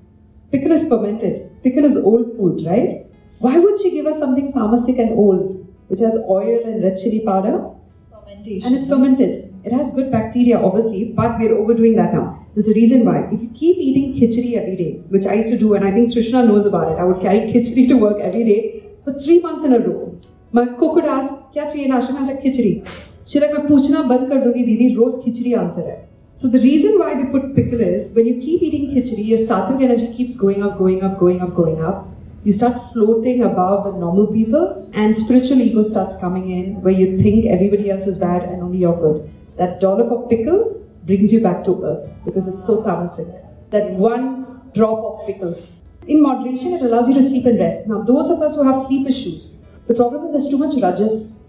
Pickle 0.50 0.72
is 0.72 0.88
fermented. 0.88 1.62
Pickle 1.62 1.84
is 1.84 1.96
old 1.96 2.36
food, 2.36 2.64
right? 2.66 3.06
Why 3.40 3.58
would 3.58 3.78
she 3.80 3.90
give 3.90 4.06
us 4.06 4.18
something 4.18 4.52
tamasic 4.52 4.98
and 4.98 5.12
old, 5.12 5.66
which 5.88 6.00
has 6.00 6.16
oil 6.28 6.60
and 6.64 6.82
red 6.82 6.96
chili 6.96 7.22
powder? 7.26 7.70
Fermentation. 8.10 8.66
And 8.66 8.76
it's 8.76 8.86
fermented. 8.86 9.54
It 9.64 9.72
has 9.72 9.90
good 9.90 10.10
bacteria, 10.10 10.58
obviously, 10.58 11.12
but 11.12 11.38
we're 11.38 11.56
overdoing 11.58 11.96
that 11.96 12.14
now. 12.14 12.46
There's 12.54 12.68
a 12.68 12.72
reason 12.72 13.04
why. 13.04 13.28
If 13.32 13.42
you 13.42 13.50
keep 13.50 13.76
eating 13.76 14.14
khichdi 14.14 14.54
every 14.54 14.76
day, 14.76 15.02
which 15.08 15.26
I 15.26 15.34
used 15.34 15.50
to 15.50 15.58
do, 15.58 15.74
and 15.74 15.84
I 15.84 15.90
think 15.90 16.12
Trishna 16.12 16.46
knows 16.46 16.64
about 16.64 16.92
it, 16.92 16.98
I 16.98 17.04
would 17.04 17.20
carry 17.20 17.40
khichdi 17.40 17.88
to 17.88 17.94
work 17.94 18.18
every 18.20 18.44
day 18.44 18.84
for 19.04 19.12
three 19.12 19.40
months 19.40 19.64
in 19.64 19.72
a 19.72 19.78
row. 19.78 20.18
My 20.52 20.66
cook 20.66 20.94
would 20.94 21.04
ask, 21.04 21.28
क्या 21.52 21.64
चाहिए 21.64 21.86
नाश्ता 21.88 22.14
में? 22.14 22.20
I 22.20 22.26
said, 22.26 22.40
khichdi. 22.42 22.82
She's 23.26 23.42
like, 23.42 23.52
मैं 23.52 23.66
पूछना 23.68 24.02
बंद 24.02 24.28
कर 24.28 24.44
दूंगी 24.44 24.62
दीदी, 24.62 24.94
रोज 24.94 25.24
खिचड़ी 25.24 25.52
आंसर 25.52 25.88
है. 25.88 26.08
So 26.41 26.47
the 26.47 26.57
reason 26.57 26.97
why 26.97 27.13
they 27.13 27.25
put 27.25 27.55
pickle 27.55 27.81
is, 27.81 28.13
when 28.13 28.25
you 28.25 28.41
keep 28.41 28.63
eating 28.63 28.87
khichdi, 28.89 29.23
your 29.23 29.37
sattvic 29.37 29.83
energy 29.83 30.11
keeps 30.11 30.35
going 30.35 30.63
up, 30.63 30.79
going 30.79 31.03
up, 31.03 31.19
going 31.19 31.39
up, 31.39 31.53
going 31.55 31.83
up. 31.83 32.07
You 32.43 32.51
start 32.51 32.77
floating 32.93 33.43
above 33.43 33.83
the 33.83 33.91
normal 33.91 34.25
people, 34.25 34.89
and 34.91 35.15
spiritual 35.15 35.61
ego 35.61 35.83
starts 35.83 36.15
coming 36.19 36.49
in, 36.49 36.81
where 36.81 36.95
you 36.95 37.15
think 37.21 37.45
everybody 37.45 37.91
else 37.91 38.07
is 38.07 38.17
bad 38.17 38.41
and 38.41 38.63
only 38.63 38.79
you're 38.79 38.97
good. 38.97 39.29
That 39.57 39.79
dollop 39.79 40.11
of 40.11 40.31
pickle 40.31 40.83
brings 41.03 41.31
you 41.31 41.43
back 41.43 41.63
to 41.65 41.79
earth 41.83 42.09
because 42.25 42.47
it's 42.47 42.65
so 42.65 42.81
tamasic. 42.81 43.29
That 43.69 43.91
one 43.91 44.61
drop 44.73 44.97
of 44.97 45.27
pickle. 45.27 45.61
In 46.07 46.23
moderation, 46.23 46.73
it 46.73 46.81
allows 46.81 47.07
you 47.07 47.13
to 47.13 47.21
sleep 47.21 47.45
and 47.45 47.59
rest. 47.59 47.85
Now, 47.87 48.01
those 48.01 48.31
of 48.31 48.41
us 48.41 48.55
who 48.55 48.63
have 48.63 48.77
sleep 48.77 49.07
issues, 49.07 49.63
the 49.85 49.93
problem 49.93 50.25
is 50.25 50.31
there's 50.31 50.49
too 50.49 50.57
much 50.57 50.73
rajas. 50.81 51.40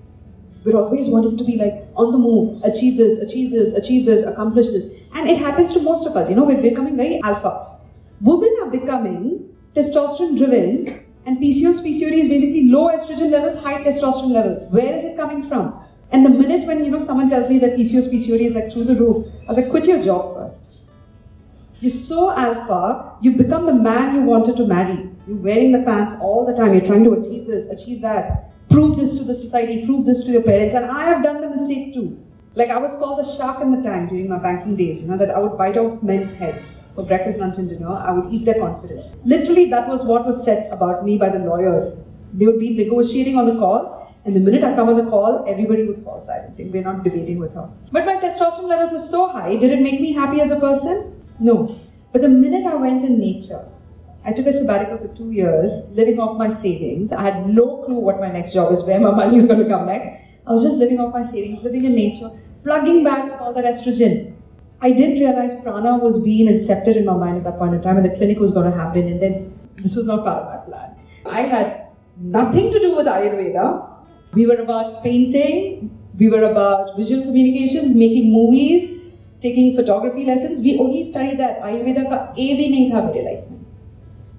We're 0.65 0.77
always 0.77 1.09
wanting 1.09 1.37
to 1.39 1.45
be 1.45 1.57
like 1.57 1.87
on 1.97 2.13
the 2.13 2.19
move, 2.19 2.63
achieve 2.63 2.97
this, 2.97 3.19
achieve 3.19 3.51
this, 3.51 3.73
achieve 3.75 4.07
this, 4.07 4.23
accomplish 4.25 4.67
this. 4.67 4.85
And 5.15 5.29
it 5.29 5.39
happens 5.39 5.73
to 5.73 5.81
most 5.81 6.07
of 6.07 6.17
us. 6.17 6.29
You 6.29 6.37
know, 6.37 6.45
we're 6.45 6.63
becoming 6.63 6.97
very 6.97 7.21
alpha. 7.23 7.79
Women 8.21 8.55
are 8.63 8.71
becoming 8.71 9.49
testosterone 9.75 10.37
driven, 10.39 11.05
and 11.27 11.39
PCOS, 11.39 11.81
PCOD 11.81 12.13
is 12.13 12.29
basically 12.29 12.65
low 12.69 12.89
estrogen 12.89 13.31
levels, 13.31 13.63
high 13.63 13.83
testosterone 13.83 14.33
levels. 14.33 14.67
Where 14.73 14.97
is 14.97 15.05
it 15.05 15.17
coming 15.17 15.49
from? 15.49 15.75
And 16.11 16.25
the 16.25 16.31
minute 16.31 16.67
when 16.67 16.85
you 16.85 16.91
know 16.91 16.99
someone 16.99 17.31
tells 17.31 17.49
me 17.49 17.59
that 17.59 17.77
PCOS, 17.77 18.13
PCOD 18.13 18.41
is 18.41 18.55
like 18.55 18.73
through 18.73 18.85
the 18.85 18.95
roof, 18.95 19.27
I 19.45 19.47
was 19.47 19.57
like, 19.57 19.71
quit 19.71 19.87
your 19.87 20.03
job 20.03 20.37
first. 20.37 20.89
You're 21.81 21.91
so 21.91 22.31
alpha, 22.31 23.13
You've 23.23 23.39
become 23.39 23.67
the 23.67 23.75
man 23.75 24.17
you 24.17 24.23
wanted 24.23 24.57
to 24.57 24.67
marry. 24.67 25.09
You're 25.29 25.37
wearing 25.37 25.71
the 25.71 25.83
pants 25.83 26.21
all 26.21 26.45
the 26.45 26.53
time. 26.53 26.75
You're 26.75 26.85
trying 26.85 27.05
to 27.05 27.13
achieve 27.13 27.47
this, 27.47 27.67
achieve 27.69 28.03
that, 28.03 28.52
prove 28.73 28.97
this 28.99 29.17
to 29.19 29.25
the 29.25 29.35
society, 29.35 29.87
prove 29.87 30.07
this 30.07 30.25
to 30.25 30.33
your 30.33 30.43
parents. 30.43 30.75
And 30.75 30.87
I 30.87 31.05
have 31.05 31.23
done 31.23 31.41
the 31.41 31.51
mistake 31.51 31.95
too. 31.95 32.19
Like 32.55 32.71
I 32.71 32.79
was 32.79 32.93
called 32.97 33.19
the 33.19 33.37
shark 33.37 33.63
in 33.63 33.75
the 33.75 33.83
tank 33.83 34.11
during 34.11 34.29
my 34.29 34.39
banking 34.39 34.77
days, 34.77 35.03
you 35.03 35.09
know, 35.09 35.17
that 35.19 35.31
I 35.31 35.39
would 35.39 35.57
bite 35.57 35.77
off 35.77 36.03
men's 36.03 36.35
heads 36.35 36.67
for 36.95 37.05
breakfast, 37.05 37.39
lunch, 37.39 37.57
and 37.59 37.69
dinner. 37.69 37.89
I 37.89 38.13
would 38.13 38.33
eat 38.33 38.45
their 38.45 38.59
confidence. 38.59 39.17
Literally, 39.25 39.71
that 39.71 39.89
was 39.89 40.05
what 40.05 40.27
was 40.27 40.45
said 40.45 40.71
about 40.73 41.05
me 41.05 41.17
by 41.17 41.29
the 41.31 41.39
lawyers. 41.39 41.97
They 42.35 42.47
would 42.47 42.61
be 42.61 42.77
negotiating 42.77 43.37
on 43.37 43.47
the 43.47 43.59
call, 43.59 44.15
and 44.25 44.37
the 44.37 44.41
minute 44.41 44.63
I 44.63 44.75
come 44.75 44.89
on 44.89 44.97
the 44.97 45.11
call, 45.11 45.45
everybody 45.49 45.85
would 45.85 46.05
fall 46.05 46.21
silent, 46.21 46.55
saying, 46.55 46.73
We're 46.73 46.83
not 46.83 47.03
debating 47.05 47.39
with 47.39 47.55
her. 47.55 47.69
But 47.91 48.05
my 48.05 48.17
testosterone 48.17 48.69
levels 48.69 48.93
were 48.93 48.99
so 48.99 49.29
high, 49.29 49.57
did 49.57 49.73
it 49.73 49.81
make 49.81 50.01
me 50.01 50.13
happy 50.13 50.41
as 50.41 50.51
a 50.51 50.61
person? 50.61 51.25
No. 51.41 51.81
But 52.13 52.21
the 52.23 52.29
minute 52.29 52.67
I 52.67 52.75
went 52.75 53.03
in 53.03 53.19
nature, 53.19 53.67
I 54.25 54.33
took 54.33 54.47
a 54.47 54.53
sabbatical 54.53 54.99
for 54.99 55.09
two 55.17 55.33
years, 55.33 55.73
living 55.91 56.21
off 56.21 56.39
my 56.39 56.49
savings. 56.49 57.13
I 57.13 57.23
had 57.23 57.49
no 57.49 57.83
clue 57.85 57.99
what 57.99 58.21
my 58.21 58.31
next 58.31 58.53
job 58.55 58.73
is, 58.73 58.83
where 58.85 59.01
my 59.01 59.11
money 59.23 59.39
is 59.39 59.47
going 59.47 59.59
to 59.61 59.69
come 59.69 59.87
next. 59.87 60.23
I 60.47 60.53
was 60.53 60.63
just 60.63 60.79
living 60.79 61.01
off 61.01 61.13
my 61.13 61.23
savings, 61.23 61.63
living 61.63 61.85
in 61.85 61.95
nature, 61.95 62.31
plugging 62.63 63.03
back 63.05 63.41
all 63.41 63.53
that 63.55 63.65
estrogen. 63.65 64.35
I 64.81 64.91
didn't 64.91 65.19
realize 65.21 65.55
prana 65.63 65.99
was 65.99 66.21
being 66.23 66.49
incepted 66.49 66.97
in 66.97 67.05
my 67.05 67.17
mind 67.17 67.39
at 67.39 67.45
that 67.45 67.59
point 67.59 67.75
in 67.75 67.83
time, 67.83 67.97
and 67.97 68.05
the 68.05 68.15
clinic 68.15 68.39
was 68.39 68.53
going 68.53 68.71
to 68.71 68.77
happen, 68.77 69.07
and 69.07 69.21
then 69.23 69.59
this 69.77 69.97
was 69.97 70.07
not 70.07 70.25
part 70.25 70.43
of 70.43 70.49
my 70.53 70.57
plan. 70.67 70.97
I 71.27 71.43
had 71.43 71.89
nothing 72.17 72.71
to 72.73 72.81
do 72.81 72.97
with 72.97 73.07
Ayurveda. 73.07 73.89
We 74.35 74.47
were 74.47 74.57
about 74.57 75.05
painting, 75.05 75.91
we 76.19 76.29
were 76.29 76.45
about 76.45 76.97
visual 76.97 77.23
communications, 77.23 77.95
making 77.95 78.33
movies, 78.33 79.01
taking 79.41 79.75
photography 79.77 80.25
lessons. 80.25 80.61
We 80.61 80.79
only 80.79 81.05
studied 81.11 81.39
that. 81.39 81.61
Ayurveda 81.61 82.09
ka 82.09 82.33
A 82.37 82.55
mere 82.55 83.25
life. 83.25 83.52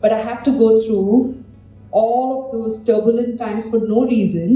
But 0.03 0.13
I 0.13 0.22
had 0.22 0.43
to 0.43 0.51
go 0.51 0.69
through 0.83 1.43
all 1.91 2.31
of 2.38 2.51
those 2.51 2.83
turbulent 2.86 3.39
times 3.39 3.69
for 3.69 3.79
no 3.79 4.05
reason 4.05 4.51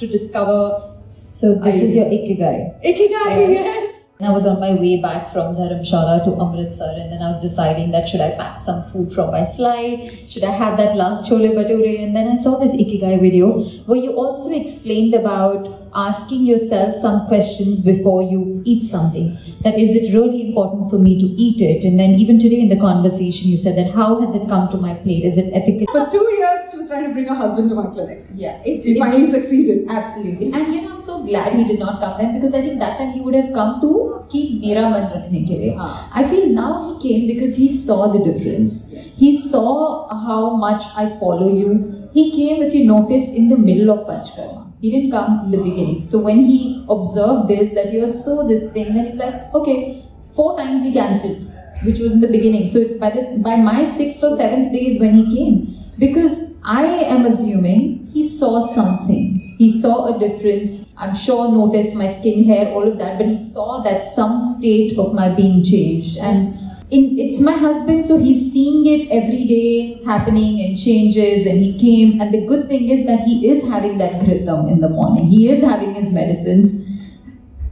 to 0.00 0.06
discover 0.06 0.92
So 1.16 1.54
this 1.60 1.76
is 1.80 1.94
your 1.94 2.04
ikigai. 2.04 2.84
Ikigai, 2.84 3.54
yes. 3.54 3.94
And 4.18 4.28
I 4.28 4.32
was 4.32 4.44
on 4.46 4.60
my 4.60 4.74
way 4.74 5.00
back 5.00 5.32
from 5.32 5.56
Dharamshala 5.56 6.24
to 6.24 6.30
Amritsar, 6.42 6.90
and 6.98 7.10
then 7.12 7.22
I 7.22 7.30
was 7.30 7.40
deciding 7.40 7.90
that 7.92 8.06
should 8.08 8.20
I 8.20 8.30
pack 8.32 8.60
some 8.60 8.90
food 8.90 9.14
from 9.14 9.30
my 9.30 9.46
flight? 9.56 10.24
Should 10.28 10.44
I 10.44 10.52
have 10.52 10.76
that 10.76 10.96
last 10.96 11.30
chole 11.30 11.48
bhature? 11.56 12.02
And 12.02 12.14
then 12.14 12.28
I 12.28 12.36
saw 12.36 12.58
this 12.58 12.72
ikigai 12.72 13.20
video 13.20 13.64
where 13.86 13.98
you 13.98 14.12
also 14.12 14.50
explained 14.50 15.14
about 15.14 15.85
asking 15.96 16.46
yourself 16.46 16.94
some 17.00 17.26
questions 17.26 17.80
before 17.80 18.22
you 18.22 18.62
eat 18.64 18.90
something. 18.90 19.38
That 19.62 19.78
is 19.78 19.96
it 19.96 20.14
really 20.14 20.48
important 20.48 20.90
for 20.90 20.98
me 20.98 21.18
to 21.18 21.26
eat 21.46 21.60
it? 21.60 21.84
And 21.84 21.98
then 21.98 22.10
even 22.10 22.38
today 22.38 22.60
in 22.60 22.68
the 22.68 22.78
conversation, 22.78 23.48
you 23.48 23.58
said 23.58 23.76
that 23.78 23.92
how 23.92 24.20
has 24.20 24.34
it 24.40 24.46
come 24.48 24.68
to 24.70 24.76
my 24.76 24.94
plate? 24.94 25.24
Is 25.24 25.38
it 25.38 25.50
ethical? 25.54 25.86
For 25.92 26.10
two 26.10 26.26
years, 26.38 26.70
she 26.70 26.78
was 26.78 26.88
trying 26.88 27.06
to 27.06 27.12
bring 27.12 27.26
her 27.26 27.34
husband 27.34 27.70
to 27.70 27.74
my 27.74 27.86
clinic. 27.90 28.26
Yeah, 28.34 28.62
it, 28.64 28.84
it 28.84 28.98
finally 28.98 29.30
succeeded. 29.30 29.86
Absolutely. 29.88 30.52
And 30.52 30.74
you 30.74 30.82
know, 30.82 30.94
I'm 30.94 31.00
so 31.00 31.24
glad 31.24 31.54
he 31.54 31.64
did 31.64 31.78
not 31.78 32.00
come 32.00 32.18
then 32.18 32.34
because 32.38 32.54
I 32.54 32.60
think 32.60 32.78
that 32.80 32.98
time 32.98 33.12
he 33.12 33.20
would 33.20 33.34
have 33.34 33.52
come 33.54 33.80
to 33.80 34.26
keep 34.30 34.60
mera 34.60 34.90
man 34.90 35.10
rakhne 35.16 35.42
ke 35.48 35.58
liye. 35.64 35.74
I 36.12 36.28
feel 36.28 36.46
now 36.50 36.70
he 36.86 37.08
came 37.08 37.26
because 37.32 37.56
he 37.56 37.68
saw 37.74 38.12
the 38.12 38.22
difference. 38.28 38.92
He 39.16 39.48
saw 39.48 40.08
how 40.26 40.56
much 40.56 40.84
I 40.96 41.08
follow 41.18 41.50
you. 41.56 42.08
He 42.12 42.30
came, 42.32 42.62
if 42.62 42.74
you 42.74 42.84
noticed, 42.86 43.34
in 43.34 43.48
the 43.48 43.58
middle 43.58 43.90
of 43.90 44.06
Panchkarma. 44.06 44.65
He 44.86 44.92
didn't 44.92 45.10
come 45.10 45.46
in 45.46 45.50
the 45.50 45.58
beginning. 45.58 46.04
So 46.04 46.20
when 46.20 46.44
he 46.44 46.86
observed 46.88 47.48
this, 47.48 47.74
that 47.74 47.92
you 47.92 48.04
are 48.04 48.08
so 48.08 48.46
this 48.46 48.72
thing, 48.72 48.94
then 48.94 49.06
he's 49.06 49.16
like, 49.16 49.52
okay, 49.52 50.04
four 50.32 50.56
times 50.56 50.84
he 50.84 50.92
cancelled, 50.92 51.50
which 51.82 51.98
was 51.98 52.12
in 52.12 52.20
the 52.20 52.28
beginning. 52.28 52.70
So 52.70 52.96
by 52.96 53.10
this, 53.10 53.36
by 53.40 53.56
my 53.56 53.84
sixth 53.96 54.22
or 54.22 54.36
seventh 54.36 54.72
day 54.72 54.86
is 54.86 55.00
when 55.00 55.16
he 55.16 55.36
came. 55.36 55.76
Because 55.98 56.60
I 56.64 56.84
am 56.84 57.26
assuming 57.26 58.06
he 58.12 58.28
saw 58.28 58.64
something. 58.64 59.56
He 59.58 59.76
saw 59.80 60.14
a 60.14 60.20
difference. 60.20 60.86
I'm 60.96 61.16
sure 61.16 61.50
noticed 61.50 61.96
my 61.96 62.12
skin, 62.20 62.44
hair, 62.44 62.72
all 62.72 62.86
of 62.86 62.96
that, 62.98 63.18
but 63.18 63.26
he 63.26 63.52
saw 63.52 63.82
that 63.82 64.14
some 64.14 64.38
state 64.38 64.96
of 64.96 65.14
my 65.14 65.34
being 65.34 65.64
changed. 65.64 66.16
And 66.18 66.60
in, 66.90 67.18
it's 67.18 67.40
my 67.40 67.52
husband, 67.52 68.04
so 68.04 68.16
he's 68.16 68.52
seeing 68.52 68.86
it 68.86 69.10
every 69.10 69.44
day 69.44 70.02
happening 70.04 70.60
and 70.60 70.78
changes. 70.78 71.46
And 71.46 71.62
he 71.62 71.76
came, 71.78 72.20
and 72.20 72.32
the 72.32 72.46
good 72.46 72.68
thing 72.68 72.88
is 72.88 73.06
that 73.06 73.20
he 73.20 73.48
is 73.48 73.68
having 73.68 73.98
that 73.98 74.22
ghritam 74.22 74.70
in 74.70 74.80
the 74.80 74.88
morning. 74.88 75.26
He 75.26 75.50
is 75.50 75.62
having 75.62 75.94
his 75.94 76.12
medicines. 76.12 76.84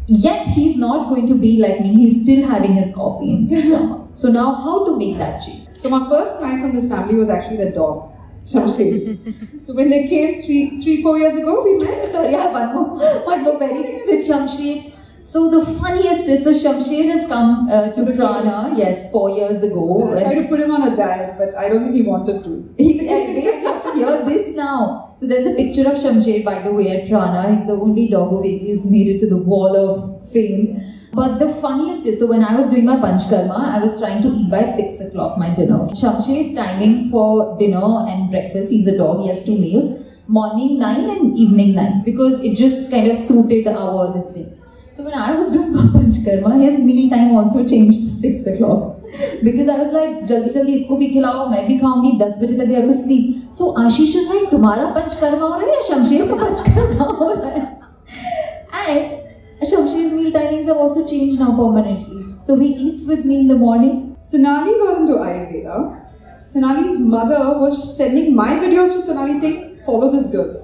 Yet 0.07 0.47
he's 0.47 0.77
not 0.77 1.09
going 1.09 1.29
to 1.29 1.35
be 1.35 1.59
like 1.59 1.81
me. 1.81 1.95
He's 1.95 2.23
still 2.23 2.47
having 2.47 2.75
his 2.75 2.95
coffee. 2.95 3.49
So 4.15 4.29
now, 4.29 4.55
how 4.55 4.87
to 4.87 4.97
make 4.97 5.19
that 5.19 5.43
change? 5.45 5.67
So 5.77 5.89
my 5.89 6.09
first 6.09 6.37
client 6.39 6.63
from 6.63 6.73
this 6.73 6.89
family 6.89 7.17
was 7.17 7.29
actually 7.29 7.57
the 7.57 7.73
dog, 7.73 8.13
Shamsher. 8.45 9.67
so 9.67 9.75
when 9.75 9.91
they 9.91 10.07
came 10.07 10.41
three, 10.41 10.79
three, 10.79 11.03
four 11.03 11.19
years 11.19 11.35
ago, 11.35 11.65
we 11.65 11.85
met. 11.85 12.13
Sorry, 12.13 12.33
I 12.33 12.43
have 12.43 12.53
one 12.53 12.75
more, 12.77 13.25
one 13.27 13.43
more 13.43 13.59
very 13.59 14.05
with 14.07 14.25
Shamsher. 14.25 14.94
So 15.25 15.51
the 15.51 15.65
funniest 15.81 16.29
is, 16.29 16.45
so 16.45 16.53
Shamsher 16.53 17.05
has 17.11 17.27
come 17.29 17.67
uh, 17.71 17.93
to 17.93 18.05
Prana, 18.15 18.75
yes, 18.77 19.11
four 19.11 19.31
years 19.31 19.63
ago. 19.63 20.13
I 20.15 20.21
tried 20.23 20.35
to 20.43 20.49
put 20.49 20.61
him 20.61 20.71
on 20.71 20.83
a 20.93 20.95
diet, 20.95 21.37
but 21.39 21.57
I 21.57 21.71
don't 21.71 21.83
think 21.85 21.95
he 21.95 22.03
wanted 22.03 22.45
to. 22.45 22.75
He- 22.79 23.09
I 23.09 23.21
really 23.37 23.65
have 23.65 23.83
to 23.85 23.93
hear 23.95 24.23
this 24.27 24.55
now. 24.55 25.15
So 25.17 25.27
there's 25.27 25.47
a 25.47 25.55
picture 25.55 25.87
of 25.91 25.97
Shamsher, 26.03 26.45
by 26.45 26.61
the 26.63 26.75
way, 26.75 26.89
at 26.97 27.09
Prana. 27.09 27.57
He's 27.57 27.67
the 27.67 27.73
only 27.73 28.09
doggo 28.11 28.43
baby 28.43 28.73
who's 28.73 28.85
made 28.85 29.09
it 29.09 29.19
to 29.21 29.27
the 29.31 29.39
wall 29.39 29.75
of 29.85 30.31
fame. 30.31 30.83
But 31.15 31.39
the 31.39 31.49
funniest 31.55 32.05
is, 32.07 32.19
so 32.19 32.27
when 32.27 32.45
I 32.45 32.55
was 32.57 32.69
doing 32.69 32.85
my 32.85 32.97
panchkarma, 32.97 33.59
I 33.77 33.79
was 33.83 33.97
trying 33.99 34.21
to 34.25 34.29
eat 34.29 34.51
by 34.51 34.65
6 34.77 35.01
o'clock 35.07 35.39
my 35.39 35.55
dinner. 35.55 35.79
Shamsher's 36.03 36.53
timing 36.55 37.09
for 37.11 37.57
dinner 37.59 37.87
and 38.11 38.31
breakfast, 38.31 38.71
he's 38.71 38.87
a 38.89 38.99
dog, 38.99 39.23
he 39.23 39.29
has 39.29 39.43
two 39.43 39.57
meals, 39.57 39.89
morning 40.29 40.79
9 40.79 41.09
and 41.17 41.39
evening 41.39 41.75
9, 41.77 42.03
because 42.05 42.41
it 42.41 42.57
just 42.57 42.91
kind 42.91 43.11
of 43.11 43.17
suited 43.17 43.65
the 43.65 43.75
our 43.75 44.13
this 44.13 44.31
thing. 44.33 44.61
So 44.95 45.03
when 45.03 45.15
I 45.15 45.35
was 45.35 45.51
doing 45.51 45.73
my 45.73 45.87
panchkarma, 45.93 46.51
his 46.63 46.79
meal 46.79 47.11
time 47.11 47.35
also 47.35 47.67
changed 47.67 47.99
to 48.03 48.11
6 48.11 48.47
o'clock. 48.47 49.01
Because 49.43 49.69
I 49.69 49.79
was 49.79 49.93
like, 49.93 50.21
जल्दी 50.27 50.51
जल्दी 50.51 50.75
इसको 50.75 50.97
भी 50.97 51.07
खिलाओ 51.15 51.49
मैं 51.51 51.67
भी 51.67 51.79
खाऊँगी 51.79 52.13
10 52.21 52.39
बजे 52.43 52.59
तक 52.59 52.69
to 52.87 52.95
sleep. 52.99 53.41
So 53.53 53.73
Ashish 53.81 54.15
is 54.21 54.29
like, 54.29 54.51
तुम्हारा 54.51 54.85
पंचकर्मा 54.99 55.47
हो 55.47 55.59
रहा 55.59 55.67
है 55.67 55.75
या 55.75 55.81
शमशेर 55.89 56.29
का 56.29 56.35
पंचकर्मा 56.45 57.05
हो 57.23 57.33
रहा 57.33 57.51
है? 57.51 57.65
And 58.85 59.67
Shamsher's 59.73 60.13
meal 60.13 60.31
timings 60.33 60.67
have 60.67 60.77
also 60.77 61.05
changed 61.09 61.41
now 61.41 61.51
permanently. 61.57 62.25
So 62.39 62.57
he 62.57 62.69
eats 62.87 63.09
with 63.09 63.25
me 63.25 63.41
in 63.41 63.49
the 63.49 63.57
morning. 63.57 64.17
Sonali 64.21 64.75
got 64.85 65.01
into 65.01 65.15
Ayurveda. 65.15 65.77
Sonali's 66.45 67.01
mother 67.01 67.43
was 67.65 67.97
sending 67.97 68.35
my 68.37 68.51
videos 68.67 68.93
to 68.93 69.03
Sonali 69.03 69.41
saying, 69.41 69.81
follow 69.87 70.13
this 70.13 70.27
girl. 70.27 70.64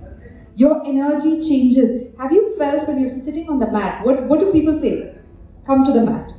Your 0.55 0.85
energy 0.85 1.41
changes. 1.47 2.13
Have 2.17 2.31
you 2.31 2.55
felt 2.57 2.87
when 2.87 2.99
you're 2.99 3.07
sitting 3.07 3.47
on 3.49 3.59
the 3.59 3.71
mat? 3.71 4.05
What, 4.05 4.23
what 4.23 4.39
do 4.39 4.51
people 4.51 4.79
say? 4.79 5.15
Come 5.65 5.85
to 5.85 5.91
the 5.91 6.03
mat. 6.03 6.33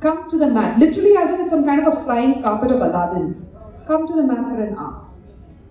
Come 0.00 0.28
to 0.30 0.38
the 0.38 0.48
mat. 0.48 0.78
Literally, 0.78 1.16
as 1.16 1.30
if 1.30 1.40
it's 1.40 1.50
some 1.50 1.64
kind 1.64 1.86
of 1.86 1.96
a 1.96 2.04
flying 2.04 2.42
carpet 2.42 2.70
of 2.70 2.80
Aladdin's. 2.80 3.54
Come 3.86 4.06
to 4.06 4.14
the 4.14 4.22
mat 4.22 4.38
for 4.38 4.62
an 4.62 4.76
hour. 4.76 5.08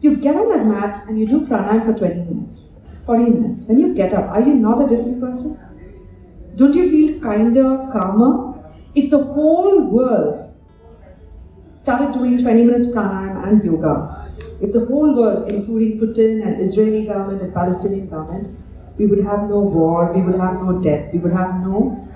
You 0.01 0.17
get 0.17 0.35
on 0.35 0.49
that 0.49 0.65
mat 0.65 1.07
and 1.07 1.19
you 1.19 1.27
do 1.27 1.41
pranayama 1.41 1.85
for 1.85 1.99
20 1.99 2.15
minutes, 2.23 2.79
40 3.05 3.23
minutes. 3.23 3.67
When 3.67 3.79
you 3.79 3.93
get 3.93 4.13
up, 4.13 4.29
are 4.29 4.41
you 4.41 4.53
not 4.53 4.83
a 4.83 4.87
different 4.87 5.21
person? 5.21 5.59
Don't 6.55 6.75
you 6.75 6.89
feel 6.89 7.21
kinder, 7.21 7.89
calmer? 7.93 8.73
If 8.95 9.09
the 9.09 9.23
whole 9.23 9.81
world 9.81 10.47
started 11.75 12.13
doing 12.13 12.37
20 12.41 12.63
minutes 12.63 12.87
pranayama 12.87 13.47
and 13.47 13.63
yoga, 13.63 14.20
if 14.61 14.73
the 14.73 14.85
whole 14.85 15.15
world, 15.15 15.49
including 15.49 15.99
Putin 15.99 16.45
and 16.45 16.61
Israeli 16.61 17.05
government 17.05 17.41
and 17.41 17.53
Palestinian 17.53 18.09
government, 18.09 18.47
we 18.97 19.07
would 19.07 19.23
have 19.23 19.49
no 19.49 19.59
war, 19.59 20.11
we 20.13 20.21
would 20.21 20.39
have 20.39 20.61
no 20.61 20.79
death, 20.79 21.11
we 21.13 21.19
would 21.19 21.31
have 21.31 21.61
no 21.65 22.07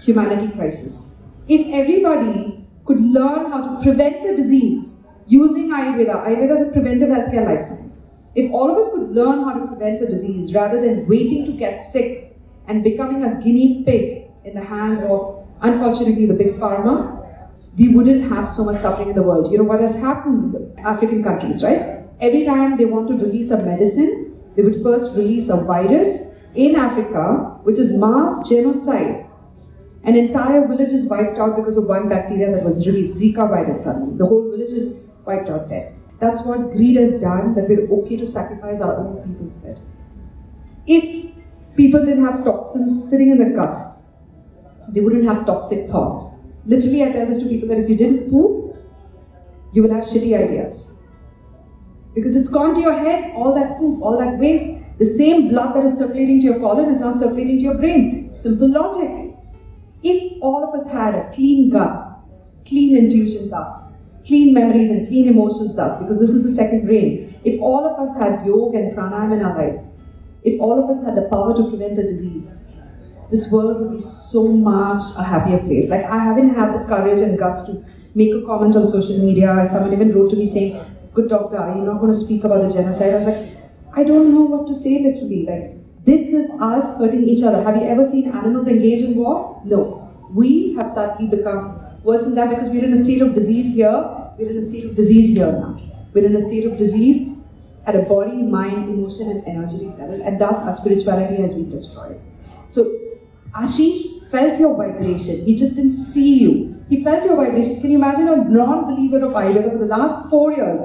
humanity 0.00 0.52
crisis. 0.54 1.16
If 1.48 1.66
everybody 1.72 2.66
could 2.84 3.00
learn 3.00 3.50
how 3.50 3.60
to 3.62 3.82
prevent 3.82 4.26
a 4.26 4.36
disease 4.36 5.04
using 5.26 5.70
Ayurveda, 5.70 6.26
Ayurveda 6.26 6.60
is 6.60 6.68
a 6.68 6.72
preventive 6.72 7.08
healthcare 7.08 7.46
life 7.46 7.60
science. 7.60 7.98
If 8.34 8.52
all 8.52 8.70
of 8.70 8.76
us 8.76 8.90
could 8.92 9.10
learn 9.10 9.44
how 9.44 9.54
to 9.54 9.66
prevent 9.66 10.00
a 10.00 10.06
disease 10.06 10.54
rather 10.54 10.80
than 10.80 11.06
waiting 11.06 11.44
to 11.46 11.52
get 11.52 11.78
sick 11.78 12.36
and 12.66 12.82
becoming 12.82 13.22
a 13.22 13.40
guinea 13.40 13.84
pig 13.84 14.24
in 14.44 14.54
the 14.54 14.64
hands 14.64 15.02
of, 15.02 15.46
unfortunately, 15.60 16.26
the 16.26 16.34
big 16.34 16.58
pharma, 16.58 17.23
we 17.76 17.88
wouldn't 17.88 18.30
have 18.30 18.46
so 18.46 18.64
much 18.64 18.80
suffering 18.80 19.08
in 19.08 19.14
the 19.14 19.22
world. 19.22 19.50
You 19.50 19.58
know 19.58 19.64
what 19.64 19.80
has 19.80 19.94
happened 19.94 20.54
in 20.54 20.78
African 20.78 21.22
countries, 21.24 21.62
right? 21.62 22.04
Every 22.20 22.44
time 22.44 22.76
they 22.76 22.84
want 22.84 23.08
to 23.08 23.14
release 23.14 23.50
a 23.50 23.58
medicine, 23.58 24.40
they 24.54 24.62
would 24.62 24.82
first 24.82 25.16
release 25.16 25.48
a 25.48 25.56
virus 25.56 26.36
in 26.54 26.76
Africa, 26.76 27.58
which 27.64 27.78
is 27.78 27.96
mass 27.98 28.48
genocide. 28.48 29.26
An 30.04 30.16
entire 30.16 30.68
village 30.68 30.92
is 30.92 31.08
wiped 31.08 31.38
out 31.38 31.56
because 31.56 31.76
of 31.76 31.86
one 31.86 32.08
bacteria 32.08 32.50
that 32.52 32.62
was 32.62 32.86
released, 32.86 33.18
Zika 33.18 33.48
virus 33.48 33.82
suddenly. 33.82 34.16
The 34.18 34.26
whole 34.26 34.50
village 34.50 34.70
is 34.70 35.08
wiped 35.24 35.48
out 35.48 35.68
there. 35.68 35.96
That's 36.20 36.44
what 36.44 36.70
greed 36.72 36.96
has 36.96 37.20
done, 37.20 37.54
that 37.54 37.68
we're 37.68 37.88
okay 38.02 38.16
to 38.18 38.26
sacrifice 38.26 38.80
our 38.80 38.98
own 38.98 39.16
people 39.26 39.52
for 39.60 39.70
it. 39.70 39.80
If 40.86 41.32
people 41.74 42.04
didn't 42.04 42.24
have 42.24 42.44
toxins 42.44 43.10
sitting 43.10 43.30
in 43.30 43.38
the 43.38 43.56
gut, 43.56 43.96
they 44.90 45.00
wouldn't 45.00 45.24
have 45.24 45.44
toxic 45.46 45.88
thoughts. 45.88 46.33
Literally, 46.66 47.02
I 47.02 47.12
tell 47.12 47.26
this 47.26 47.38
to 47.38 47.48
people 47.48 47.68
that 47.68 47.78
if 47.78 47.88
you 47.88 47.96
didn't 47.96 48.30
poop, 48.30 48.76
you 49.72 49.82
will 49.82 49.92
have 49.92 50.04
shitty 50.04 50.38
ideas. 50.38 51.02
Because 52.14 52.36
it's 52.36 52.48
gone 52.48 52.74
to 52.74 52.80
your 52.80 52.96
head, 52.96 53.34
all 53.34 53.54
that 53.54 53.76
poop, 53.76 54.00
all 54.02 54.18
that 54.18 54.38
waste. 54.38 54.80
The 54.98 55.04
same 55.04 55.48
blood 55.48 55.74
that 55.74 55.84
is 55.84 55.98
circulating 55.98 56.40
to 56.40 56.46
your 56.46 56.60
colon 56.60 56.88
is 56.88 57.00
now 57.00 57.12
circulating 57.12 57.58
to 57.58 57.64
your 57.64 57.74
brain. 57.74 58.32
Simple 58.34 58.70
logic. 58.70 59.36
If 60.02 60.40
all 60.40 60.62
of 60.62 60.80
us 60.80 60.90
had 60.90 61.14
a 61.14 61.32
clean 61.32 61.70
gut, 61.70 62.20
clean 62.66 62.96
intuition 62.96 63.50
thus, 63.50 63.92
clean 64.24 64.54
memories 64.54 64.90
and 64.90 65.08
clean 65.08 65.28
emotions 65.28 65.74
thus, 65.74 65.98
because 65.98 66.18
this 66.20 66.30
is 66.30 66.44
the 66.44 66.52
second 66.52 66.86
brain, 66.86 67.38
if 67.44 67.60
all 67.60 67.84
of 67.84 67.98
us 67.98 68.16
had 68.16 68.46
yoga 68.46 68.78
and 68.78 68.96
pranayama 68.96 69.38
in 69.38 69.44
our 69.44 69.56
life, 69.56 69.80
if 70.44 70.60
all 70.60 70.82
of 70.82 70.88
us 70.88 71.04
had 71.04 71.16
the 71.16 71.28
power 71.30 71.54
to 71.56 71.68
prevent 71.68 71.98
a 71.98 72.02
disease, 72.02 72.66
this 73.30 73.50
world 73.50 73.80
would 73.80 73.92
be 73.96 74.00
so 74.00 74.46
much 74.48 75.02
a 75.16 75.22
happier 75.22 75.58
place. 75.58 75.88
Like 75.88 76.04
I 76.04 76.18
haven't 76.18 76.54
had 76.54 76.74
the 76.74 76.84
courage 76.84 77.20
and 77.20 77.38
guts 77.38 77.62
to 77.62 77.84
make 78.14 78.32
a 78.34 78.42
comment 78.42 78.76
on 78.76 78.86
social 78.86 79.18
media. 79.18 79.66
Someone 79.70 79.92
even 79.92 80.12
wrote 80.12 80.30
to 80.30 80.36
me 80.36 80.46
saying, 80.46 80.80
"Good 81.14 81.28
doctor, 81.28 81.56
are 81.56 81.76
you 81.76 81.84
not 81.84 82.00
going 82.00 82.12
to 82.12 82.18
speak 82.18 82.44
about 82.44 82.62
the 82.62 82.74
genocide?" 82.74 83.14
I 83.14 83.18
was 83.18 83.26
like, 83.26 83.48
I 83.96 84.04
don't 84.04 84.34
know 84.34 84.42
what 84.42 84.66
to 84.68 84.74
say 84.74 84.98
literally. 85.02 85.46
Like 85.46 86.04
this 86.04 86.32
is 86.32 86.50
us 86.60 86.98
hurting 86.98 87.28
each 87.28 87.42
other. 87.42 87.62
Have 87.62 87.76
you 87.76 87.82
ever 87.82 88.04
seen 88.04 88.30
animals 88.30 88.66
engage 88.66 89.00
in 89.00 89.14
war? 89.14 89.60
No. 89.64 90.00
We 90.30 90.74
have 90.74 90.88
sadly 90.88 91.28
become 91.28 91.80
worse 92.02 92.22
than 92.22 92.34
that 92.34 92.50
because 92.50 92.68
we're 92.68 92.84
in 92.84 92.92
a 92.92 93.02
state 93.02 93.22
of 93.22 93.34
disease 93.34 93.74
here. 93.74 93.94
We're 94.38 94.50
in 94.50 94.58
a 94.58 94.66
state 94.66 94.84
of 94.84 94.94
disease 94.96 95.36
here 95.36 95.52
now. 95.52 95.78
We're 96.12 96.26
in 96.26 96.36
a 96.36 96.46
state 96.48 96.66
of 96.66 96.76
disease 96.76 97.36
at 97.86 97.94
a 97.94 98.02
body, 98.02 98.42
mind, 98.42 98.88
emotion, 98.88 99.30
and 99.30 99.46
energetic 99.46 99.98
level, 99.98 100.22
and 100.22 100.40
thus 100.40 100.58
our 100.58 100.72
spirituality 100.72 101.40
has 101.40 101.54
been 101.54 101.70
destroyed. 101.70 102.20
So 102.66 102.90
Ashish 103.54 104.28
felt 104.30 104.58
your 104.58 104.76
vibration. 104.76 105.44
He 105.44 105.54
just 105.54 105.76
didn't 105.76 105.92
see 105.92 106.38
you. 106.38 106.84
He 106.88 107.04
felt 107.04 107.24
your 107.24 107.36
vibration. 107.36 107.80
Can 107.80 107.90
you 107.90 107.98
imagine 107.98 108.28
a 108.28 108.36
non-believer 108.36 109.24
of 109.24 109.32
Ayurveda 109.32 109.72
for 109.72 109.78
the 109.78 109.86
last 109.86 110.28
four 110.28 110.52
years? 110.52 110.80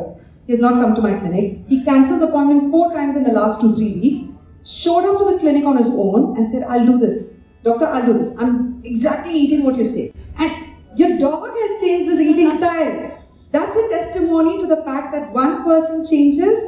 He 0.46 0.54
has 0.54 0.60
not 0.60 0.74
come 0.82 0.96
to 0.96 1.02
my 1.02 1.18
clinic. 1.20 1.60
He 1.68 1.84
cancelled 1.84 2.22
the 2.22 2.28
appointment 2.28 2.72
four 2.72 2.92
times 2.94 3.16
in 3.16 3.24
the 3.24 3.32
last 3.32 3.60
two, 3.62 3.76
three 3.76 3.94
weeks. 4.00 4.20
Showed 4.64 5.06
up 5.10 5.18
to 5.20 5.34
the 5.34 5.40
clinic 5.40 5.66
on 5.66 5.78
his 5.78 5.88
own 5.88 6.38
and 6.38 6.48
said, 6.48 6.64
I'll 6.64 6.86
do 6.86 7.00
this. 7.00 7.34
Doctor, 7.64 7.86
I'll 7.86 8.06
do 8.06 8.14
this. 8.14 8.36
I'm 8.38 8.82
exactly 8.84 9.34
eating 9.34 9.64
what 9.64 9.76
you 9.76 9.86
say. 9.86 10.14
And 10.38 10.74
your 10.96 11.18
dog 11.18 11.50
has 11.50 11.82
changed 11.82 12.10
his 12.10 12.20
eating 12.20 12.56
style. 12.58 13.20
That's 13.52 13.76
a 13.76 13.90
testimony 13.90 14.60
to 14.60 14.68
the 14.68 14.84
fact 14.84 15.12
that 15.14 15.32
one 15.34 15.64
person 15.64 16.06
changes, 16.06 16.60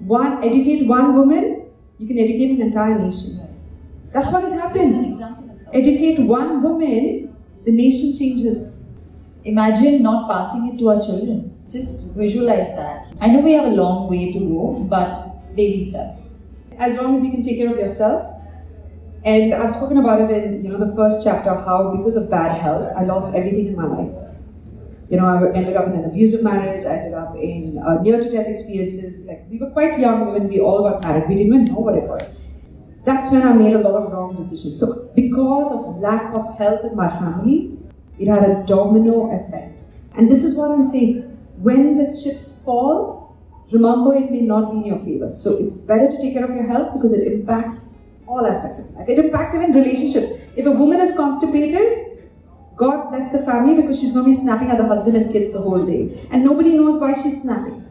one 0.00 0.44
educate 0.44 0.86
one 0.86 1.14
woman, 1.14 1.70
you 1.98 2.06
can 2.06 2.18
educate 2.18 2.50
an 2.50 2.60
entire 2.60 2.98
nation. 2.98 3.38
That's 4.12 4.30
what 4.30 4.42
has 4.42 4.52
happened. 4.52 5.12
example 5.14 5.50
of 5.50 5.58
that. 5.64 5.74
Educate 5.74 6.20
one 6.20 6.62
woman, 6.62 7.36
the 7.64 7.72
nation 7.72 8.16
changes. 8.18 8.82
Imagine 9.44 10.02
not 10.02 10.28
passing 10.28 10.72
it 10.72 10.78
to 10.78 10.90
our 10.90 11.00
children. 11.00 11.54
Just 11.70 12.14
visualize 12.16 12.68
that. 12.76 13.06
I 13.20 13.28
know 13.28 13.40
we 13.40 13.52
have 13.52 13.66
a 13.66 13.74
long 13.76 14.08
way 14.08 14.32
to 14.32 14.38
go, 14.38 14.86
but 14.88 15.54
baby 15.54 15.90
steps. 15.90 16.38
As 16.78 16.96
long 16.96 17.14
as 17.14 17.24
you 17.24 17.30
can 17.30 17.42
take 17.42 17.58
care 17.58 17.70
of 17.70 17.78
yourself. 17.78 18.34
And 19.24 19.52
I've 19.52 19.70
spoken 19.70 19.98
about 19.98 20.20
it 20.22 20.30
in 20.44 20.64
you 20.64 20.70
know 20.70 20.78
the 20.78 20.94
first 20.94 21.24
chapter 21.24 21.50
how 21.50 21.94
because 21.96 22.14
of 22.16 22.30
bad 22.30 22.60
health 22.60 22.92
I 22.96 23.04
lost 23.04 23.34
everything 23.34 23.66
in 23.66 23.76
my 23.76 23.84
life. 23.84 24.14
You 25.10 25.16
know, 25.16 25.26
I 25.26 25.56
ended 25.56 25.76
up 25.76 25.86
in 25.86 25.94
an 25.94 26.04
abusive 26.04 26.44
marriage. 26.44 26.84
I 26.84 26.98
ended 26.98 27.14
up 27.14 27.34
in 27.36 27.78
uh, 27.78 28.00
near 28.02 28.20
to 28.22 28.30
death 28.30 28.46
experiences. 28.46 29.20
Like 29.24 29.44
we 29.50 29.58
were 29.58 29.70
quite 29.70 29.98
young 29.98 30.32
when 30.32 30.48
we 30.48 30.60
all 30.60 30.82
got 30.82 31.02
married. 31.02 31.28
We 31.28 31.34
didn't 31.34 31.52
even 31.52 31.64
know 31.66 31.80
what 31.80 31.94
it 31.96 32.04
was. 32.04 32.47
That's 33.08 33.30
when 33.30 33.42
I 33.42 33.54
made 33.54 33.74
a 33.74 33.78
lot 33.78 33.94
of 34.02 34.12
wrong 34.12 34.36
decisions. 34.36 34.80
So 34.80 35.10
because 35.14 35.72
of 35.72 35.96
lack 35.96 36.34
of 36.34 36.58
health 36.58 36.84
in 36.84 36.94
my 36.94 37.08
family, 37.08 37.78
it 38.18 38.28
had 38.28 38.42
a 38.42 38.64
domino 38.66 39.30
effect. 39.30 39.82
And 40.14 40.30
this 40.30 40.44
is 40.44 40.54
what 40.54 40.70
I'm 40.70 40.82
saying. 40.82 41.22
When 41.56 41.96
the 41.96 42.14
chips 42.22 42.62
fall, 42.62 43.34
remember 43.72 44.14
it 44.14 44.30
may 44.30 44.42
not 44.42 44.72
be 44.72 44.80
in 44.80 44.84
your 44.84 44.98
favor. 44.98 45.30
So 45.30 45.56
it's 45.56 45.74
better 45.74 46.10
to 46.10 46.20
take 46.20 46.34
care 46.34 46.44
of 46.44 46.54
your 46.54 46.66
health 46.66 46.92
because 46.92 47.14
it 47.14 47.32
impacts 47.32 47.94
all 48.26 48.46
aspects 48.46 48.78
of 48.78 48.90
life. 48.90 49.08
It 49.08 49.18
impacts 49.18 49.54
even 49.54 49.72
relationships. 49.72 50.26
If 50.54 50.66
a 50.66 50.70
woman 50.70 51.00
is 51.00 51.16
constipated, 51.16 52.28
God 52.76 53.08
bless 53.08 53.32
the 53.32 53.42
family 53.42 53.80
because 53.80 53.98
she's 53.98 54.12
going 54.12 54.26
to 54.26 54.30
be 54.32 54.36
snapping 54.36 54.68
at 54.70 54.76
the 54.76 54.86
husband 54.86 55.16
and 55.16 55.32
kids 55.32 55.50
the 55.50 55.62
whole 55.62 55.82
day. 55.82 56.28
And 56.30 56.44
nobody 56.44 56.76
knows 56.76 57.00
why 57.00 57.14
she's 57.14 57.40
snapping. 57.40 57.87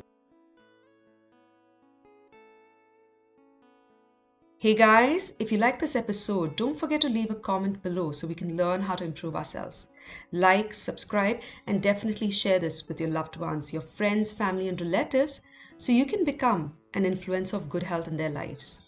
Hey 4.59 4.73
guys, 4.73 5.35
if 5.37 5.51
you 5.51 5.59
like 5.59 5.77
this 5.77 5.95
episode, 5.95 6.55
don't 6.55 6.73
forget 6.75 7.01
to 7.01 7.09
leave 7.09 7.29
a 7.29 7.35
comment 7.35 7.83
below 7.83 8.11
so 8.11 8.25
we 8.25 8.33
can 8.33 8.57
learn 8.57 8.81
how 8.81 8.95
to 8.95 9.03
improve 9.03 9.35
ourselves. 9.35 9.89
Like, 10.31 10.73
subscribe, 10.73 11.41
and 11.67 11.79
definitely 11.79 12.31
share 12.31 12.57
this 12.57 12.87
with 12.87 12.99
your 12.99 13.11
loved 13.11 13.37
ones, 13.37 13.71
your 13.71 13.83
friends, 13.83 14.33
family, 14.33 14.67
and 14.67 14.81
relatives 14.81 15.45
so 15.77 15.91
you 15.91 16.07
can 16.07 16.23
become 16.23 16.75
an 16.95 17.03
influencer 17.03 17.53
of 17.53 17.69
good 17.69 17.83
health 17.83 18.07
in 18.07 18.17
their 18.17 18.31
lives. 18.31 18.81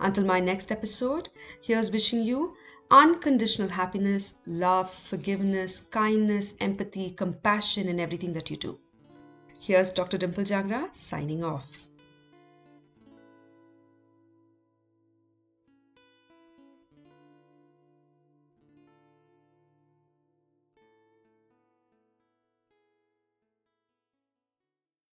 Until 0.00 0.26
my 0.26 0.40
next 0.40 0.72
episode, 0.72 1.28
here's 1.62 1.92
wishing 1.92 2.24
you 2.24 2.56
unconditional 2.90 3.68
happiness, 3.68 4.42
love, 4.48 4.92
forgiveness, 4.92 5.80
kindness, 5.80 6.56
empathy, 6.60 7.10
compassion 7.10 7.86
in 7.86 8.00
everything 8.00 8.32
that 8.32 8.50
you 8.50 8.56
do. 8.56 8.80
Here's 9.60 9.92
Dr. 9.92 10.18
Dimple 10.18 10.42
Jangra 10.42 10.92
signing 10.92 11.44
off. 11.44 11.88